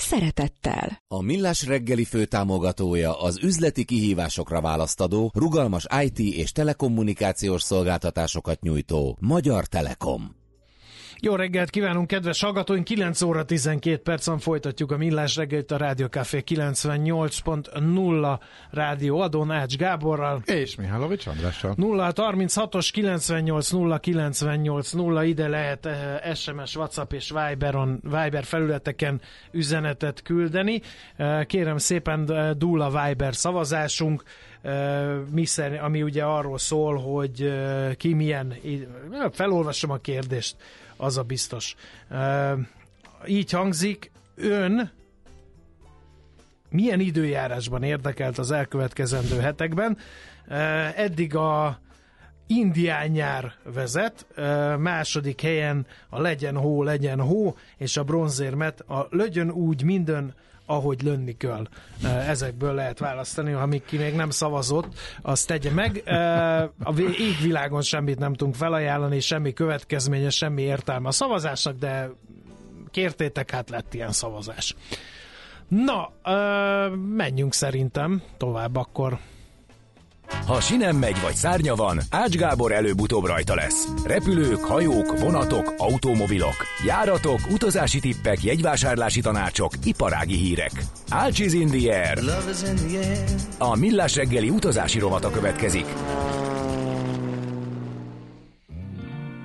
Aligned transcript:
szeretettel. 0.00 1.02
A 1.08 1.22
Millás 1.22 1.66
reggeli 1.66 2.04
főtámogatója 2.04 3.20
az 3.20 3.38
üzleti 3.42 3.84
kihívásokra 3.84 4.60
választadó, 4.60 5.30
rugalmas 5.34 5.86
IT 6.02 6.18
és 6.18 6.52
telekommunikációs 6.52 7.62
szolgáltatásokat 7.62 8.60
nyújtó 8.60 9.16
Magyar 9.20 9.66
Telekom. 9.66 10.37
Jó 11.20 11.34
reggelt 11.34 11.70
kívánunk, 11.70 12.06
kedves 12.06 12.42
hallgatóink! 12.42 12.84
9 12.84 13.22
óra 13.22 13.44
12 13.44 13.96
percen 14.02 14.38
folytatjuk 14.38 14.92
a 14.92 14.96
Millás 14.96 15.36
reggelt 15.36 15.70
a 15.70 15.76
Rádió 15.76 16.06
Café 16.06 16.42
98.0 16.46 18.38
rádió 18.70 19.20
adón 19.20 19.50
Ács 19.50 19.76
Gáborral. 19.76 20.42
És 20.44 20.76
Mihálovics 20.76 21.26
Andrással. 21.26 21.74
0 21.76 22.12
36-os 22.14 22.88
98 22.92 23.70
0 23.70 23.98
98 23.98 24.92
0 24.92 25.24
ide 25.24 25.48
lehet 25.48 25.88
SMS, 26.34 26.76
WhatsApp 26.76 27.12
és 27.12 27.30
Viberon, 27.30 28.00
Viber 28.02 28.44
felületeken 28.44 29.20
üzenetet 29.50 30.22
küldeni. 30.22 30.80
Uh, 31.18 31.44
kérem 31.44 31.78
szépen 31.78 32.20
uh, 32.28 32.50
dúl 32.50 33.04
Viber 33.04 33.34
szavazásunk 33.34 34.22
ami 35.82 36.02
ugye 36.02 36.24
arról 36.24 36.58
szól, 36.58 36.96
hogy 36.96 37.52
ki 37.96 38.14
milyen, 38.14 38.54
felolvasom 39.32 39.90
a 39.90 39.96
kérdést, 39.96 40.56
az 40.98 41.18
a 41.18 41.22
biztos. 41.22 41.74
Így 43.26 43.50
hangzik, 43.50 44.10
ön 44.34 44.90
milyen 46.70 47.00
időjárásban 47.00 47.82
érdekelt 47.82 48.38
az 48.38 48.50
elkövetkezendő 48.50 49.38
hetekben? 49.38 49.98
Eddig 50.96 51.34
a 51.34 51.80
indián 52.46 53.08
nyár 53.08 53.52
vezet, 53.64 54.26
második 54.78 55.40
helyen 55.40 55.86
a 56.08 56.20
legyen 56.20 56.56
hó, 56.56 56.82
legyen 56.82 57.20
hó, 57.20 57.56
és 57.76 57.96
a 57.96 58.04
bronzérmet 58.04 58.80
a 58.80 59.06
lögyön 59.10 59.50
úgy 59.50 59.82
minden 59.82 60.34
ahogy 60.68 61.02
lönni 61.02 61.36
kell. 61.36 61.68
Ezekből 62.02 62.74
lehet 62.74 62.98
választani, 62.98 63.52
ha 63.52 63.68
ki 63.86 63.96
még 63.96 64.14
nem 64.14 64.30
szavazott, 64.30 64.86
azt 65.22 65.46
tegye 65.46 65.70
meg. 65.70 66.02
A 66.82 66.98
égvilágon 67.00 67.82
semmit 67.82 68.18
nem 68.18 68.34
tudunk 68.34 68.56
felajánlani, 68.56 69.20
semmi 69.20 69.52
következménye, 69.52 70.30
semmi 70.30 70.62
értelme 70.62 71.08
a 71.08 71.12
szavazásnak, 71.12 71.78
de 71.78 72.10
kértétek, 72.90 73.50
hát 73.50 73.70
lett 73.70 73.94
ilyen 73.94 74.12
szavazás. 74.12 74.74
Na, 75.68 76.12
menjünk 76.96 77.52
szerintem 77.52 78.22
tovább 78.36 78.76
akkor. 78.76 79.18
Ha 80.46 80.60
sinem 80.60 80.96
megy 80.96 81.20
vagy 81.20 81.34
szárnya 81.34 81.74
van, 81.74 82.00
Ács 82.10 82.36
Gábor 82.36 82.72
előbb-utóbb 82.72 83.24
rajta 83.24 83.54
lesz. 83.54 83.88
Repülők, 84.04 84.64
hajók, 84.64 85.18
vonatok, 85.18 85.74
automobilok, 85.76 86.56
járatok, 86.86 87.40
utazási 87.50 88.00
tippek, 88.00 88.42
jegyvásárlási 88.42 89.20
tanácsok, 89.20 89.72
iparági 89.84 90.36
hírek. 90.36 90.72
Ácsiz 91.08 91.52
in 91.52 91.68
the 91.68 92.06
air. 92.06 92.18
A 93.58 93.76
millás 93.76 94.16
reggeli 94.16 94.50
utazási 94.50 94.98
rovata 94.98 95.30
következik. 95.30 95.86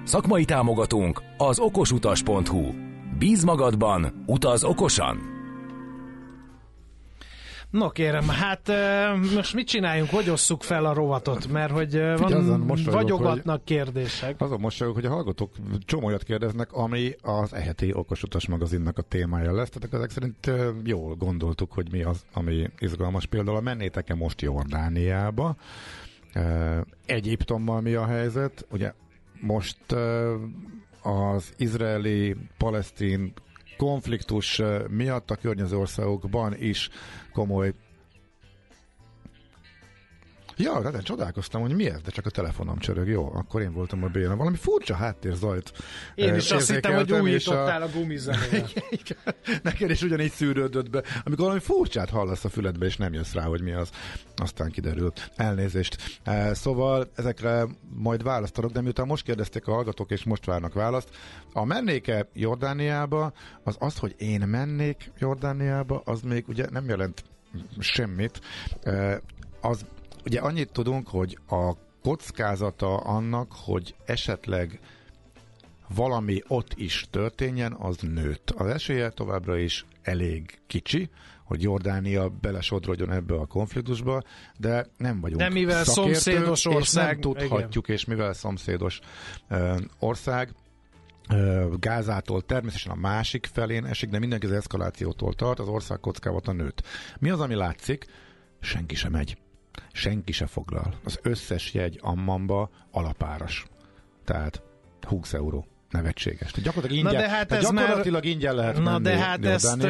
Szakmai 0.03 0.45
támogatónk 0.45 1.21
az 1.37 1.59
okosutas.hu. 1.59 2.71
Bíz 3.17 3.43
magadban, 3.43 4.23
utaz 4.25 4.63
okosan! 4.63 5.32
No 7.73 7.89
kérem, 7.89 8.27
hát 8.27 8.71
most 9.35 9.53
mit 9.53 9.67
csináljunk, 9.67 10.09
hogy 10.09 10.29
osszuk 10.29 10.63
fel 10.63 10.85
a 10.85 10.93
rovatot, 10.93 11.51
mert 11.51 11.71
hogy 11.71 11.97
van, 11.97 12.33
azon 12.33 12.71
vagyogatnak 12.85 13.55
hogy, 13.55 13.63
kérdések. 13.63 14.41
Azon 14.41 14.59
most 14.59 14.83
hogy 14.83 15.05
a 15.05 15.09
hallgatók 15.09 15.53
csomó 15.85 16.05
olyat 16.05 16.23
kérdeznek, 16.23 16.73
ami 16.73 17.15
az 17.21 17.53
eheti 17.53 17.93
Okosutas 17.93 18.47
magazinnak 18.47 18.97
a 18.97 19.01
témája 19.01 19.53
lesz, 19.53 19.69
tehát 19.69 19.93
ezek 19.93 20.09
szerint 20.09 20.51
jól 20.83 21.15
gondoltuk, 21.15 21.71
hogy 21.71 21.91
mi 21.91 22.03
az, 22.03 22.25
ami 22.33 22.69
izgalmas. 22.79 23.25
Például 23.25 23.61
mennétek-e 23.61 24.15
most 24.15 24.41
Jordániába? 24.41 25.55
Egyiptommal 27.05 27.81
mi 27.81 27.93
a 27.93 28.05
helyzet? 28.05 28.65
Ugye 28.71 28.93
most 29.41 29.77
az 31.01 31.53
izraeli-palesztin 31.57 33.33
konfliktus 33.83 34.61
miatt 34.89 35.31
a 35.31 35.35
környező 35.35 35.77
országokban 35.77 36.55
is 36.57 36.89
komoly 37.33 37.73
Ja, 40.57 40.91
én 40.93 41.01
csodálkoztam, 41.01 41.61
hogy 41.61 41.75
mi 41.75 41.89
ez, 41.89 42.01
de 42.01 42.11
csak 42.11 42.25
a 42.25 42.29
telefonom 42.29 42.77
csörög. 42.77 43.07
Jó, 43.07 43.31
akkor 43.33 43.61
én 43.61 43.73
voltam 43.73 44.03
a 44.03 44.07
béna. 44.07 44.35
Valami 44.35 44.55
furcsa 44.55 44.95
háttérzajt 44.95 45.71
Én 46.15 46.35
is 46.35 46.51
azt 46.51 46.71
hittem, 46.71 46.95
hogy 46.95 47.11
újítottál 47.11 47.81
a, 47.81 47.85
a 47.85 47.89
gumizenével. 47.89 48.69
Neked 49.63 49.89
is 49.89 50.01
ugyanígy 50.01 50.31
szűrődött 50.31 50.89
be. 50.89 51.03
Amikor 51.23 51.43
valami 51.43 51.59
furcsát 51.59 52.09
hallasz 52.09 52.45
a 52.45 52.49
füledbe, 52.49 52.85
és 52.85 52.97
nem 52.97 53.13
jössz 53.13 53.33
rá, 53.33 53.43
hogy 53.43 53.61
mi 53.61 53.71
az, 53.71 53.89
aztán 54.35 54.71
kiderült. 54.71 55.31
Elnézést. 55.35 56.21
Szóval 56.51 57.11
ezekre 57.15 57.67
majd 57.95 58.23
választatok, 58.23 58.71
de 58.71 58.81
miután 58.81 59.07
most 59.07 59.23
kérdezték 59.23 59.67
a 59.67 59.71
hallgatók, 59.71 60.11
és 60.11 60.23
most 60.23 60.45
várnak 60.45 60.73
választ, 60.73 61.09
a 61.53 61.65
mennéke 61.65 62.29
Jordániába, 62.33 63.33
az 63.63 63.75
az, 63.79 63.97
hogy 63.97 64.15
én 64.17 64.41
mennék 64.41 65.11
Jordániába, 65.19 66.01
az 66.05 66.21
még 66.21 66.47
ugye 66.47 66.65
nem 66.69 66.85
jelent 66.85 67.23
semmit. 67.79 68.41
Az 69.61 69.85
Ugye 70.25 70.39
annyit 70.39 70.71
tudunk, 70.71 71.07
hogy 71.07 71.37
a 71.47 71.73
kockázata 72.01 72.97
annak, 72.97 73.51
hogy 73.51 73.95
esetleg 74.05 74.79
valami 75.95 76.41
ott 76.47 76.73
is 76.75 77.07
történjen, 77.09 77.75
az 77.79 77.97
nőtt. 77.97 78.51
Az 78.51 78.67
esélye 78.67 79.09
továbbra 79.09 79.57
is 79.57 79.85
elég 80.01 80.59
kicsi, 80.67 81.09
hogy 81.43 81.61
Jordánia 81.61 82.29
belesodrodjon 82.29 83.11
ebbe 83.11 83.35
a 83.35 83.45
konfliktusba, 83.45 84.21
de 84.57 84.87
nem 84.97 85.19
vagyunk 85.21 85.41
De 85.41 85.49
mivel 85.49 85.83
szomszédos 85.83 86.65
ország, 86.65 87.17
és 87.17 87.23
nem 87.23 87.33
tudhatjuk, 87.35 87.83
igen. 87.83 87.97
és 87.97 88.05
mivel 88.05 88.33
szomszédos 88.33 88.99
ö, 89.47 89.75
ország, 89.99 90.55
ö, 91.29 91.67
Gázától 91.79 92.41
természetesen 92.41 92.91
a 92.91 92.95
másik 92.95 93.49
felén 93.53 93.85
esik, 93.85 94.09
de 94.09 94.19
mindenki 94.19 94.45
az 94.45 94.51
eszkalációtól 94.51 95.33
tart, 95.33 95.59
az 95.59 95.67
ország 95.67 95.99
kockávata 95.99 96.51
nőtt. 96.51 96.83
Mi 97.19 97.29
az, 97.29 97.39
ami 97.39 97.55
látszik? 97.55 98.05
Senki 98.59 98.95
sem 98.95 99.11
megy 99.11 99.37
senki 99.91 100.31
se 100.31 100.45
foglal. 100.45 100.93
Az 101.03 101.19
összes 101.21 101.73
jegy 101.73 101.99
Ammamba 102.01 102.69
alapáras. 102.91 103.65
Tehát 104.25 104.61
20 105.01 105.33
euró 105.33 105.67
nevetséges. 105.93 106.51
Tehát 106.51 106.63
gyakorlatilag 106.63 107.05
ingyen, 107.05 107.21
na 107.21 107.27
de 107.27 107.35
hát 107.35 107.51
ez 107.51 107.61
gyakorlatilag 107.61 108.23
már, 108.23 108.31
ingyen 108.33 108.55
lehet 108.55 108.79
Na 108.79 108.99
de 108.99 109.17
hát 109.17 109.45
ezt, 109.45 109.83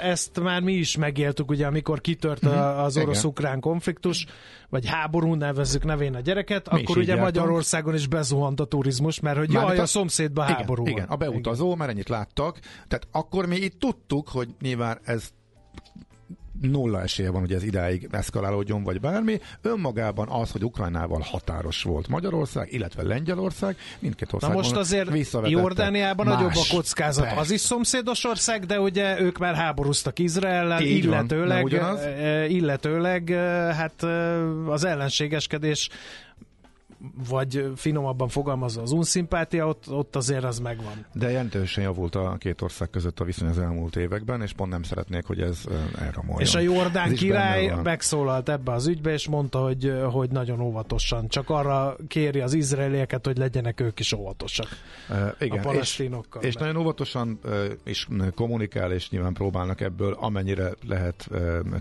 ezt 0.00 0.40
már 0.40 0.60
mi 0.60 0.72
is 0.72 0.96
megéltük, 0.96 1.50
ugye, 1.50 1.66
amikor 1.66 2.00
kitört 2.00 2.44
uh-huh. 2.44 2.82
az 2.82 2.96
orosz-ukrán 2.96 3.60
konfliktus, 3.60 4.26
vagy 4.68 4.86
háború, 4.86 5.34
nevezzük 5.34 5.84
nevén 5.84 6.14
a 6.14 6.20
gyereket, 6.20 6.72
mi 6.72 6.82
akkor 6.82 6.98
ugye 6.98 7.16
Magyarországon 7.16 7.94
is 7.94 8.06
bezuhant 8.06 8.60
a 8.60 8.64
turizmus, 8.64 9.20
mert 9.20 9.38
hogy 9.38 9.52
jaj, 9.52 9.78
a, 9.78 9.82
a 9.82 9.86
szomszédba 9.86 10.44
igen, 10.44 10.56
háború 10.56 10.86
Igen, 10.86 11.06
a 11.06 11.16
beutazó, 11.16 11.64
igen. 11.64 11.78
mert 11.78 11.90
ennyit 11.90 12.08
láttak. 12.08 12.58
Tehát 12.88 13.06
akkor 13.10 13.46
mi 13.46 13.56
itt 13.56 13.78
tudtuk, 13.78 14.28
hogy 14.28 14.48
nyilván 14.60 14.98
ez 15.04 15.30
nulla 16.60 17.02
esélye 17.02 17.30
van, 17.30 17.40
hogy 17.40 17.52
ez 17.52 17.62
idáig 17.62 18.08
eszkalálódjon, 18.10 18.82
vagy 18.82 19.00
bármi. 19.00 19.40
Önmagában 19.62 20.28
az, 20.28 20.50
hogy 20.50 20.64
Ukrajnával 20.64 21.20
határos 21.20 21.82
volt 21.82 22.08
Magyarország, 22.08 22.72
illetve 22.72 23.02
Lengyelország, 23.02 23.76
mindkét 23.98 24.32
ország. 24.32 24.50
Na 24.50 24.56
most 24.56 24.76
azért 24.76 25.10
Jordániában 25.44 26.26
nagyobb 26.26 26.54
a 26.54 26.74
kockázat. 26.74 27.24
Persze. 27.24 27.40
Az 27.40 27.50
is 27.50 27.60
szomszédos 27.60 28.24
ország, 28.24 28.66
de 28.66 28.80
ugye 28.80 29.20
ők 29.20 29.38
már 29.38 29.54
háborúztak 29.54 30.18
Izraellel, 30.18 30.82
illetőleg, 30.82 31.70
van, 31.70 31.98
illetőleg 32.48 33.28
hát 33.76 34.02
az 34.66 34.84
ellenségeskedés 34.84 35.88
vagy 37.28 37.72
finomabban 37.76 38.28
fogalmazva 38.28 38.82
az 38.82 38.92
unszimpátia, 38.92 39.66
ott, 39.66 39.90
ott 39.90 40.16
azért 40.16 40.44
az 40.44 40.58
megvan. 40.58 41.06
De 41.12 41.30
jelentősen 41.30 41.84
javult 41.84 42.14
a 42.14 42.36
két 42.38 42.60
ország 42.60 42.90
között 42.90 43.20
a 43.20 43.24
viszony 43.24 43.48
az 43.48 43.58
elmúlt 43.58 43.96
években, 43.96 44.42
és 44.42 44.52
pont 44.52 44.70
nem 44.70 44.82
szeretnék, 44.82 45.24
hogy 45.24 45.40
ez 45.40 45.64
elramoljon. 45.98 46.40
És 46.40 46.54
a 46.54 46.58
Jordán 46.58 47.14
király 47.14 47.72
megszólalt 47.82 48.48
ebbe 48.48 48.72
az 48.72 48.86
ügybe, 48.86 49.12
és 49.12 49.28
mondta, 49.28 49.58
hogy, 49.58 49.92
hogy 50.10 50.30
nagyon 50.30 50.60
óvatosan. 50.60 51.28
Csak 51.28 51.50
arra 51.50 51.96
kéri 52.08 52.40
az 52.40 52.54
izraelieket, 52.54 53.26
hogy 53.26 53.36
legyenek 53.36 53.80
ők 53.80 54.00
is 54.00 54.12
óvatosak. 54.12 54.68
Uh, 55.08 55.16
igen, 55.38 55.58
a 55.58 55.60
palesztinokkal. 55.60 56.42
És, 56.42 56.48
és 56.48 56.54
nagyon 56.54 56.76
óvatosan 56.76 57.38
is 57.84 58.08
kommunikál, 58.34 58.92
és 58.92 59.10
nyilván 59.10 59.32
próbálnak 59.32 59.80
ebből 59.80 60.12
amennyire 60.12 60.72
lehet 60.86 61.30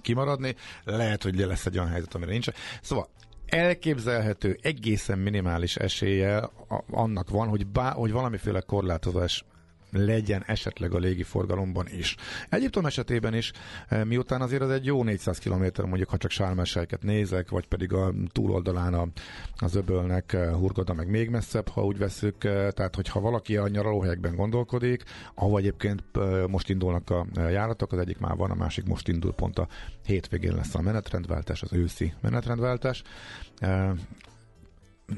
kimaradni. 0.01 0.55
Lehet, 0.83 1.23
hogy 1.23 1.35
lesz 1.35 1.65
egy 1.65 1.77
olyan 1.77 1.89
helyzet, 1.89 2.15
amire 2.15 2.31
nincs. 2.31 2.47
Szóval 2.81 3.07
elképzelhető 3.53 4.57
egészen 4.61 5.19
minimális 5.19 5.75
esélye 5.75 6.49
annak 6.91 7.29
van, 7.29 7.47
hogy, 7.47 7.67
bá, 7.67 7.91
hogy 7.91 8.11
valamiféle 8.11 8.61
korlátozás 8.61 9.45
legyen 9.93 10.43
esetleg 10.45 10.93
a 10.93 10.97
légiforgalomban 10.97 11.87
is. 11.97 12.15
Egyiptom 12.49 12.85
esetében 12.85 13.33
is, 13.33 13.51
eh, 13.87 14.03
miután 14.03 14.41
azért 14.41 14.61
az 14.61 14.69
egy 14.69 14.85
jó 14.85 15.03
400 15.03 15.37
km, 15.39 15.65
mondjuk 15.85 16.09
ha 16.09 16.17
csak 16.17 16.31
sármeselyeket 16.31 17.03
nézek, 17.03 17.49
vagy 17.49 17.67
pedig 17.67 17.93
a 17.93 18.13
túloldalán 18.31 18.93
a, 18.93 19.07
az 19.55 19.75
öbölnek 19.75 20.33
eh, 20.33 20.51
hurgada 20.51 20.93
meg 20.93 21.09
még 21.09 21.29
messzebb, 21.29 21.67
ha 21.67 21.85
úgy 21.85 21.97
veszük, 21.97 22.43
eh, 22.43 22.71
tehát 22.71 22.95
hogyha 22.95 23.19
valaki 23.19 23.57
a 23.57 23.67
nyaralóhelyekben 23.67 24.35
gondolkodik, 24.35 25.03
ahol 25.35 25.59
egyébként 25.59 26.03
most 26.47 26.69
indulnak 26.69 27.09
a 27.09 27.25
járatok, 27.35 27.91
az 27.91 27.99
egyik 27.99 28.19
már 28.19 28.35
van, 28.35 28.51
a 28.51 28.55
másik 28.55 28.85
most 28.85 29.07
indul 29.07 29.33
pont 29.33 29.59
a 29.59 29.67
hétvégén 30.05 30.55
lesz 30.55 30.75
a 30.75 30.81
menetrendváltás, 30.81 31.61
az 31.61 31.73
őszi 31.73 32.13
menetrendváltás 32.21 33.03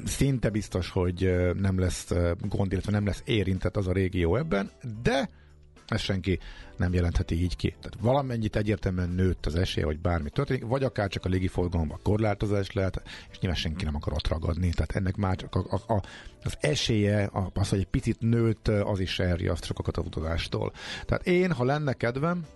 szinte 0.04 0.48
biztos, 0.48 0.90
hogy 0.90 1.36
nem 1.54 1.78
lesz 1.78 2.12
gond, 2.40 2.72
illetve 2.72 2.92
nem 2.92 3.06
lesz 3.06 3.22
érintett 3.24 3.76
az 3.76 3.86
a 3.86 3.92
régió 3.92 4.36
ebben, 4.36 4.70
de 5.02 5.28
ezt 5.86 6.04
senki 6.04 6.38
nem 6.76 6.92
jelentheti 6.92 7.42
így 7.42 7.56
ki. 7.56 7.68
Tehát 7.68 7.96
valamennyit 8.00 8.56
egyértelműen 8.56 9.08
nőtt 9.08 9.46
az 9.46 9.54
esély, 9.54 9.84
hogy 9.84 9.98
bármi 9.98 10.30
történik, 10.30 10.64
vagy 10.64 10.84
akár 10.84 11.08
csak 11.08 11.24
a 11.24 11.28
légiforgalomban 11.28 11.98
korlátozás 12.02 12.72
lehet, 12.72 13.02
és 13.30 13.38
nyilván 13.38 13.60
senki 13.60 13.84
nem 13.84 13.94
akar 13.94 14.12
ott 14.12 14.28
ragadni. 14.28 14.70
Tehát 14.70 14.96
ennek 14.96 15.16
már 15.16 15.36
csak 15.36 15.54
a, 15.54 15.64
a, 15.70 15.92
a, 15.92 16.02
az 16.42 16.56
esélye, 16.60 17.30
az, 17.52 17.68
hogy 17.68 17.78
egy 17.78 17.86
picit 17.86 18.20
nőtt, 18.20 18.68
az 18.68 19.00
is 19.00 19.18
elriaszt 19.18 19.64
sokakat 19.64 19.96
a 19.96 20.00
utazástól. 20.00 20.72
Tehát 21.04 21.26
én, 21.26 21.52
ha 21.52 21.64
lenne 21.64 21.92
kedvem, 21.92 22.46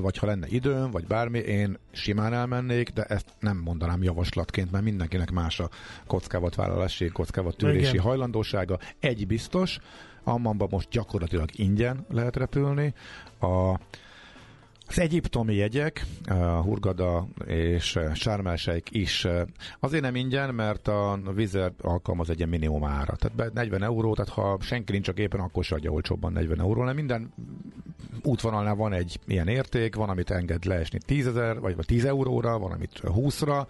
vagy 0.00 0.18
ha 0.18 0.26
lenne 0.26 0.46
időm, 0.46 0.90
vagy 0.90 1.06
bármi, 1.06 1.38
én 1.38 1.78
simán 1.92 2.32
elmennék, 2.32 2.90
de 2.90 3.02
ezt 3.02 3.26
nem 3.40 3.56
mondanám 3.56 4.02
javaslatként, 4.02 4.70
mert 4.70 4.84
mindenkinek 4.84 5.30
más 5.30 5.60
a 5.60 5.70
kockávatvállalási, 6.06 7.08
kockávattűrési 7.08 7.90
Igen. 7.90 8.02
hajlandósága. 8.02 8.78
Egy 9.00 9.26
biztos, 9.26 9.78
Ammanban 10.24 10.68
most 10.70 10.88
gyakorlatilag 10.90 11.48
ingyen 11.52 12.06
lehet 12.08 12.36
repülni. 12.36 12.94
A 13.40 13.80
az 14.88 14.98
egyiptomi 14.98 15.54
jegyek, 15.54 16.04
a 16.28 16.34
Hurgada 16.34 17.26
és 17.46 17.98
Sármelsejk 18.14 18.90
is 18.90 19.26
azért 19.80 20.02
nem 20.02 20.14
ingyen, 20.14 20.54
mert 20.54 20.88
a 20.88 21.20
Vizer 21.34 21.72
alkalmaz 21.80 22.30
egy 22.30 22.36
ilyen 22.36 22.48
minimum 22.48 22.84
ára. 22.84 23.16
Tehát 23.16 23.52
40 23.52 23.82
euró, 23.82 24.14
tehát 24.14 24.30
ha 24.30 24.58
senki 24.60 24.92
nincs 24.92 25.08
a 25.08 25.12
gépen, 25.12 25.40
akkor 25.40 25.64
se 25.64 25.74
adja 25.74 25.90
olcsóbban 25.90 26.32
40 26.32 26.60
euró, 26.60 26.80
hanem 26.80 26.94
minden 26.94 27.32
útvonalnál 28.22 28.74
van 28.74 28.92
egy 28.92 29.20
ilyen 29.26 29.48
érték, 29.48 29.94
van, 29.94 30.08
amit 30.08 30.30
enged 30.30 30.64
leesni 30.64 30.98
10 31.06 31.26
ezer, 31.26 31.60
vagy 31.60 31.76
10 31.86 32.04
euróra, 32.04 32.58
van, 32.58 32.72
amit 32.72 33.00
20-ra, 33.02 33.66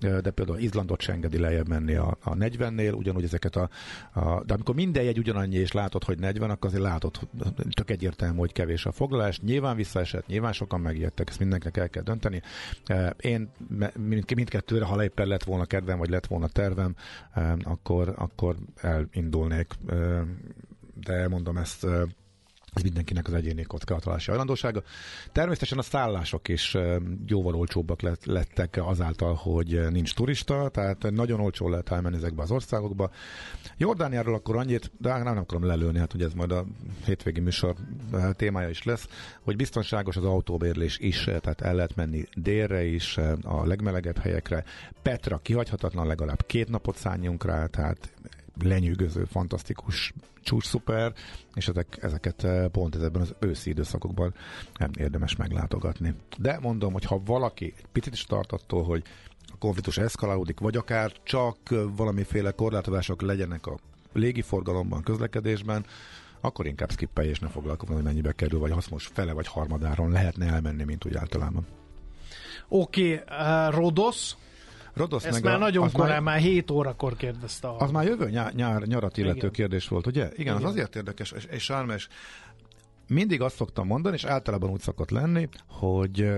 de 0.00 0.30
például 0.30 0.58
Izlandot 0.58 1.00
se 1.00 1.12
engedi 1.12 1.38
lejjebb 1.38 1.68
menni 1.68 1.94
a, 1.94 2.16
a 2.22 2.34
40-nél, 2.34 2.96
ugyanúgy 2.96 3.24
ezeket 3.24 3.56
a, 3.56 3.68
a, 4.12 4.44
de 4.44 4.54
amikor 4.54 4.74
minden 4.74 5.06
egy 5.06 5.18
ugyanannyi, 5.18 5.56
és 5.56 5.72
látod, 5.72 6.04
hogy 6.04 6.18
40, 6.18 6.50
akkor 6.50 6.68
azért 6.68 6.82
látod, 6.82 7.18
tök 7.70 7.90
egyértelmű, 7.90 8.38
hogy 8.38 8.52
kevés 8.52 8.86
a 8.86 8.92
foglalás, 8.92 9.40
nyilván 9.40 9.76
visszaesett, 9.76 10.26
nyilván 10.26 10.52
sokan 10.60 10.80
megijedtek, 10.80 11.28
ezt 11.28 11.38
mindenkinek 11.38 11.76
el 11.76 11.88
kell 11.88 12.02
dönteni. 12.02 12.42
Én 13.16 13.50
mind, 13.96 14.34
mindkettőre, 14.34 14.84
ha 14.84 15.04
éppen 15.04 15.26
lett 15.26 15.44
volna 15.44 15.64
kedvem, 15.64 15.98
vagy 15.98 16.08
lett 16.10 16.26
volna 16.26 16.48
tervem, 16.48 16.94
akkor, 17.62 18.14
akkor 18.16 18.56
elindulnék 18.76 19.74
de 20.94 21.28
mondom 21.28 21.56
ezt 21.56 21.86
ez 22.72 22.82
mindenkinek 22.82 23.26
az 23.26 23.34
egyéni 23.34 23.62
kockázatolási 23.62 24.28
hajlandósága. 24.28 24.82
Természetesen 25.32 25.78
a 25.78 25.82
szállások 25.82 26.48
is 26.48 26.76
jóval 27.26 27.54
olcsóbbak 27.54 28.00
lettek 28.24 28.80
azáltal, 28.82 29.34
hogy 29.34 29.90
nincs 29.90 30.14
turista, 30.14 30.68
tehát 30.68 31.10
nagyon 31.10 31.40
olcsó 31.40 31.68
lehet 31.68 31.90
elmenni 31.92 32.16
ezekbe 32.16 32.42
az 32.42 32.50
országokba. 32.50 33.10
Jordániáról 33.76 34.34
akkor 34.34 34.56
annyit, 34.56 34.90
de 34.98 35.12
nem, 35.12 35.22
nem 35.22 35.38
akarom 35.38 35.64
lelőni, 35.64 35.98
hát 35.98 36.14
ugye 36.14 36.24
ez 36.24 36.32
majd 36.32 36.52
a 36.52 36.66
hétvégi 37.04 37.40
műsor 37.40 37.74
témája 38.36 38.68
is 38.68 38.82
lesz, 38.82 39.06
hogy 39.40 39.56
biztonságos 39.56 40.16
az 40.16 40.24
autóbérlés 40.24 40.98
is, 40.98 41.24
tehát 41.24 41.60
el 41.60 41.74
lehet 41.74 41.96
menni 41.96 42.28
délre 42.34 42.84
is, 42.84 43.18
a 43.42 43.66
legmelegebb 43.66 44.18
helyekre. 44.18 44.64
Petra 45.02 45.38
kihagyhatatlan, 45.38 46.06
legalább 46.06 46.46
két 46.46 46.68
napot 46.68 46.96
szálljunk 46.96 47.44
rá, 47.44 47.66
tehát 47.66 48.14
lenyűgöző, 48.62 49.24
fantasztikus 49.24 50.12
csúcs 50.42 50.64
szuper, 50.64 51.12
és 51.54 51.68
ezek, 51.68 51.98
ezeket 52.00 52.44
eh, 52.44 52.68
pont 52.68 52.94
ezekben 52.94 53.22
az 53.22 53.34
őszi 53.38 53.70
időszakokban 53.70 54.34
nem 54.78 54.90
érdemes 54.98 55.36
meglátogatni. 55.36 56.14
De 56.38 56.58
mondom, 56.60 56.92
hogy 56.92 57.04
ha 57.04 57.22
valaki 57.24 57.74
egy 57.76 57.86
picit 57.92 58.12
is 58.12 58.24
tart 58.24 58.52
attól, 58.52 58.84
hogy 58.84 59.02
a 59.52 59.58
konfliktus 59.58 59.98
eszkalálódik, 59.98 60.60
vagy 60.60 60.76
akár 60.76 61.12
csak 61.22 61.56
valamiféle 61.96 62.50
korlátozások 62.50 63.22
legyenek 63.22 63.66
a 63.66 63.78
légiforgalomban, 64.12 65.02
közlekedésben, 65.02 65.84
akkor 66.40 66.66
inkább 66.66 66.90
skippelj 66.90 67.28
és 67.28 67.38
ne 67.38 67.48
foglalkozni, 67.48 67.94
hogy 67.94 68.04
mennyibe 68.04 68.32
kerül, 68.32 68.58
vagy 68.58 68.70
hasznos 68.70 69.06
fele 69.06 69.32
vagy 69.32 69.46
harmadáron 69.46 70.10
lehetne 70.10 70.46
elmenni, 70.46 70.84
mint 70.84 71.04
úgy 71.04 71.16
általában. 71.16 71.66
Oké, 72.68 73.14
okay, 73.14 73.36
uh, 73.38 73.48
eh, 73.48 73.70
Rodos, 73.70 74.34
Rodosz 74.94 75.24
Ezt 75.24 75.32
meg 75.32 75.42
már 75.42 75.54
a, 75.54 75.58
nagyon 75.58 75.92
korán, 75.92 76.08
már, 76.08 76.20
már 76.20 76.38
7 76.38 76.70
órakor 76.70 77.16
kérdezte. 77.16 77.68
A... 77.68 77.76
Az 77.78 77.90
már 77.90 78.04
jövő 78.04 78.30
nyár, 78.30 78.54
nyár 78.54 78.82
nyarat 78.82 79.16
illető 79.16 79.36
Igen. 79.36 79.50
kérdés 79.50 79.88
volt, 79.88 80.06
ugye? 80.06 80.24
Igen, 80.24 80.34
Igen, 80.38 80.54
az 80.54 80.64
azért 80.64 80.96
érdekes, 80.96 81.32
és, 81.32 81.44
és 81.44 81.62
Sármes, 81.62 82.08
mindig 83.06 83.40
azt 83.40 83.56
szoktam 83.56 83.86
mondani, 83.86 84.14
és 84.14 84.24
általában 84.24 84.70
úgy 84.70 84.80
szokott 84.80 85.10
lenni, 85.10 85.48
hogy 85.68 86.30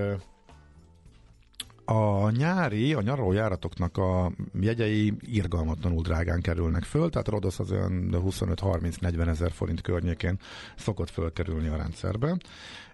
a 1.84 2.30
nyári, 2.30 2.94
a 2.94 3.00
nyaraló 3.02 3.32
járatoknak 3.32 3.96
a 3.96 4.32
jegyei 4.60 5.12
irgalmatlanul 5.20 6.02
drágán 6.02 6.40
kerülnek 6.40 6.82
föl, 6.82 7.10
tehát 7.10 7.28
Rodosz 7.28 7.58
az 7.58 7.70
olyan 7.70 8.08
25-30-40 8.12 9.28
ezer 9.28 9.50
forint 9.50 9.80
környékén 9.80 10.38
szokott 10.76 11.10
fölkerülni 11.10 11.68
a 11.68 11.76
rendszerbe 11.76 12.36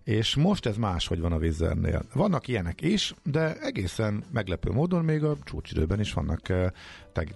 és 0.09 0.37
most 0.37 0.67
ez 0.67 0.77
máshogy 0.77 1.21
van 1.21 1.33
a 1.33 1.39
Vizernél. 1.39 2.03
Vannak 2.15 2.49
ilyenek 2.49 2.81
is, 2.81 3.15
de 3.23 3.59
egészen 3.61 4.25
meglepő 4.33 4.71
módon 4.71 5.05
még 5.05 5.25
a 5.25 5.37
csúcsidőben 5.45 6.01
is 6.01 6.13
vannak 6.13 6.49
eh, 6.49 6.71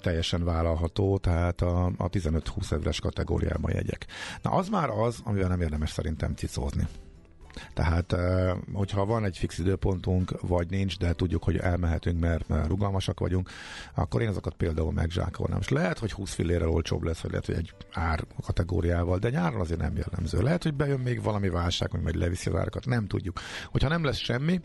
teljesen 0.00 0.44
vállalható, 0.44 1.18
tehát 1.18 1.60
a, 1.60 1.84
a 1.84 2.08
15-20 2.10 2.72
ezeres 2.72 3.00
kategóriában 3.00 3.72
jegyek. 3.74 4.06
Na 4.42 4.50
az 4.50 4.68
már 4.68 4.88
az, 4.88 5.20
amivel 5.24 5.48
nem 5.48 5.60
érdemes 5.60 5.90
szerintem 5.90 6.34
cicózni. 6.34 6.86
Tehát, 7.74 8.16
hogyha 8.72 9.04
van 9.04 9.24
egy 9.24 9.36
fix 9.38 9.58
időpontunk, 9.58 10.40
vagy 10.40 10.70
nincs, 10.70 10.98
de 10.98 11.12
tudjuk, 11.12 11.44
hogy 11.44 11.56
elmehetünk, 11.56 12.20
mert, 12.20 12.44
rugalmasak 12.66 13.20
vagyunk, 13.20 13.50
akkor 13.94 14.22
én 14.22 14.28
azokat 14.28 14.54
például 14.54 14.92
megzsákolnám. 14.92 15.58
És 15.60 15.68
lehet, 15.68 15.98
hogy 15.98 16.12
20 16.12 16.34
fillérrel 16.34 16.68
olcsóbb 16.68 17.02
lesz, 17.02 17.20
vagy 17.20 17.30
lehet, 17.30 17.46
hogy 17.46 17.54
egy 17.54 17.74
ár 17.92 18.24
kategóriával, 18.44 19.18
de 19.18 19.30
nyáron 19.30 19.60
azért 19.60 19.80
nem 19.80 19.96
jellemző. 19.96 20.40
Lehet, 20.42 20.62
hogy 20.62 20.74
bejön 20.74 21.00
még 21.00 21.22
valami 21.22 21.48
válság, 21.48 21.90
hogy 21.90 22.00
majd 22.00 22.14
leviszi 22.14 22.50
az 22.50 22.56
árakat, 22.56 22.86
nem 22.86 23.06
tudjuk. 23.06 23.40
Hogyha 23.70 23.88
nem 23.88 24.04
lesz 24.04 24.18
semmi, 24.18 24.60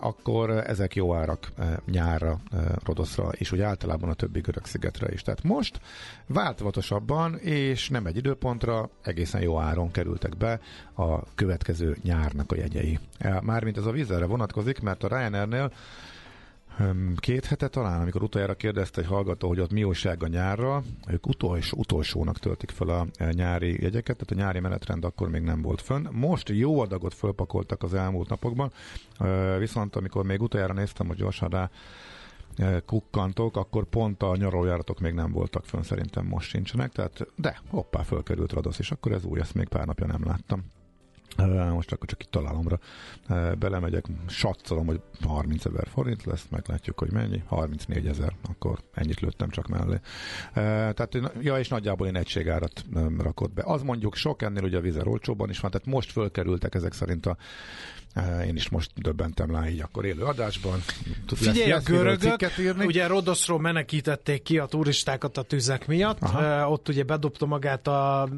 akkor 0.00 0.50
ezek 0.50 0.94
jó 0.94 1.14
árak 1.14 1.52
nyárra, 1.90 2.38
Rodoszra, 2.84 3.28
és 3.28 3.52
úgy 3.52 3.60
általában 3.60 4.10
a 4.10 4.14
többi 4.14 4.40
görög 4.40 4.66
szigetre 4.66 5.12
is. 5.12 5.22
Tehát 5.22 5.42
most 5.42 5.80
változatosabban, 6.26 7.38
és 7.38 7.88
nem 7.88 8.06
egy 8.06 8.16
időpontra, 8.16 8.90
egészen 9.02 9.40
jó 9.40 9.58
áron 9.58 9.90
kerültek 9.90 10.36
be 10.36 10.60
a 10.94 11.34
következő 11.34 11.96
nyárnak 12.02 12.52
a 12.52 12.56
jegyei. 12.56 12.98
Mármint 13.42 13.76
ez 13.76 13.86
a 13.86 13.90
vízzelre 13.90 14.26
vonatkozik, 14.26 14.80
mert 14.80 15.02
a 15.02 15.08
Ryanairnél 15.08 15.72
Két 17.16 17.44
hete 17.44 17.68
talán, 17.68 18.00
amikor 18.00 18.22
utoljára 18.22 18.54
kérdezte 18.54 19.00
egy 19.00 19.06
hallgató, 19.06 19.48
hogy 19.48 19.60
ott 19.60 19.72
mi 19.72 19.84
újság 19.84 20.22
a 20.22 20.26
nyárra, 20.26 20.82
ők 21.08 21.26
utolsó, 21.26 21.76
utolsónak 21.78 22.38
töltik 22.38 22.70
fel 22.70 22.88
a 22.88 23.06
e, 23.16 23.32
nyári 23.32 23.82
jegyeket, 23.82 24.16
tehát 24.16 24.30
a 24.30 24.46
nyári 24.46 24.60
menetrend 24.60 25.04
akkor 25.04 25.28
még 25.28 25.42
nem 25.42 25.62
volt 25.62 25.80
fönn. 25.80 26.06
Most 26.10 26.48
jó 26.48 26.80
adagot 26.80 27.14
fölpakoltak 27.14 27.82
az 27.82 27.94
elmúlt 27.94 28.28
napokban, 28.28 28.72
viszont 29.58 29.96
amikor 29.96 30.24
még 30.24 30.42
utoljára 30.42 30.72
néztem, 30.72 31.06
hogy 31.06 31.16
gyorsan 31.16 31.48
rá 31.48 31.70
e, 32.56 32.80
kukkantok, 32.80 33.56
akkor 33.56 33.84
pont 33.84 34.22
a 34.22 34.36
nyaralójáratok 34.36 35.00
még 35.00 35.12
nem 35.12 35.32
voltak 35.32 35.64
fönn, 35.64 35.82
szerintem 35.82 36.26
most 36.26 36.48
sincsenek, 36.48 36.92
tehát 36.92 37.26
de 37.36 37.60
hoppá, 37.68 38.02
fölkerült 38.02 38.52
Radosz, 38.52 38.78
és 38.78 38.90
akkor 38.90 39.12
ez 39.12 39.24
új, 39.24 39.40
ezt 39.40 39.54
még 39.54 39.68
pár 39.68 39.86
napja 39.86 40.06
nem 40.06 40.24
láttam. 40.24 40.64
Most 41.72 41.92
akkor 41.92 42.08
csak 42.08 42.22
itt 42.22 42.30
találomra 42.30 42.78
belemegyek, 43.58 44.04
satszolom, 44.26 44.86
hogy 44.86 45.00
30 45.22 45.64
ezer 45.64 45.88
forint 45.88 46.24
lesz, 46.24 46.46
meglátjuk, 46.50 46.98
hogy 46.98 47.12
mennyi, 47.12 47.42
34 47.46 48.06
ezer, 48.06 48.32
akkor 48.48 48.78
ennyit 48.92 49.20
lőttem 49.20 49.48
csak 49.48 49.66
mellé. 49.66 50.00
Tehát, 50.52 51.18
ja, 51.40 51.58
és 51.58 51.68
nagyjából 51.68 52.06
én 52.06 52.16
egységárat 52.16 52.84
rakott 53.18 53.52
be. 53.52 53.62
Az 53.66 53.82
mondjuk 53.82 54.14
sok, 54.14 54.42
ennél 54.42 54.64
ugye 54.64 54.76
a 54.76 54.80
vizer 54.80 55.06
olcsóban 55.06 55.50
is 55.50 55.60
van, 55.60 55.70
tehát 55.70 55.86
most 55.86 56.10
fölkerültek 56.10 56.74
ezek 56.74 56.92
szerint 56.92 57.26
a 57.26 57.36
én 58.46 58.56
is 58.56 58.68
most 58.68 58.90
döbbentem 58.94 59.50
rá 59.50 59.68
így 59.68 59.80
akkor 59.80 60.04
élő 60.04 60.22
adásban. 60.22 60.80
Figyelj, 61.34 61.72
a 61.72 61.80
görögök, 61.84 62.50
ugye 62.78 63.06
Rodoszról 63.06 63.60
menekítették 63.60 64.42
ki 64.42 64.58
a 64.58 64.66
turistákat 64.66 65.36
a 65.36 65.42
tüzek 65.42 65.86
miatt. 65.86 66.20
Aha. 66.20 66.70
Ott 66.70 66.88
ugye 66.88 67.02
bedobta 67.02 67.46
magát 67.46 67.86
a 67.86 68.28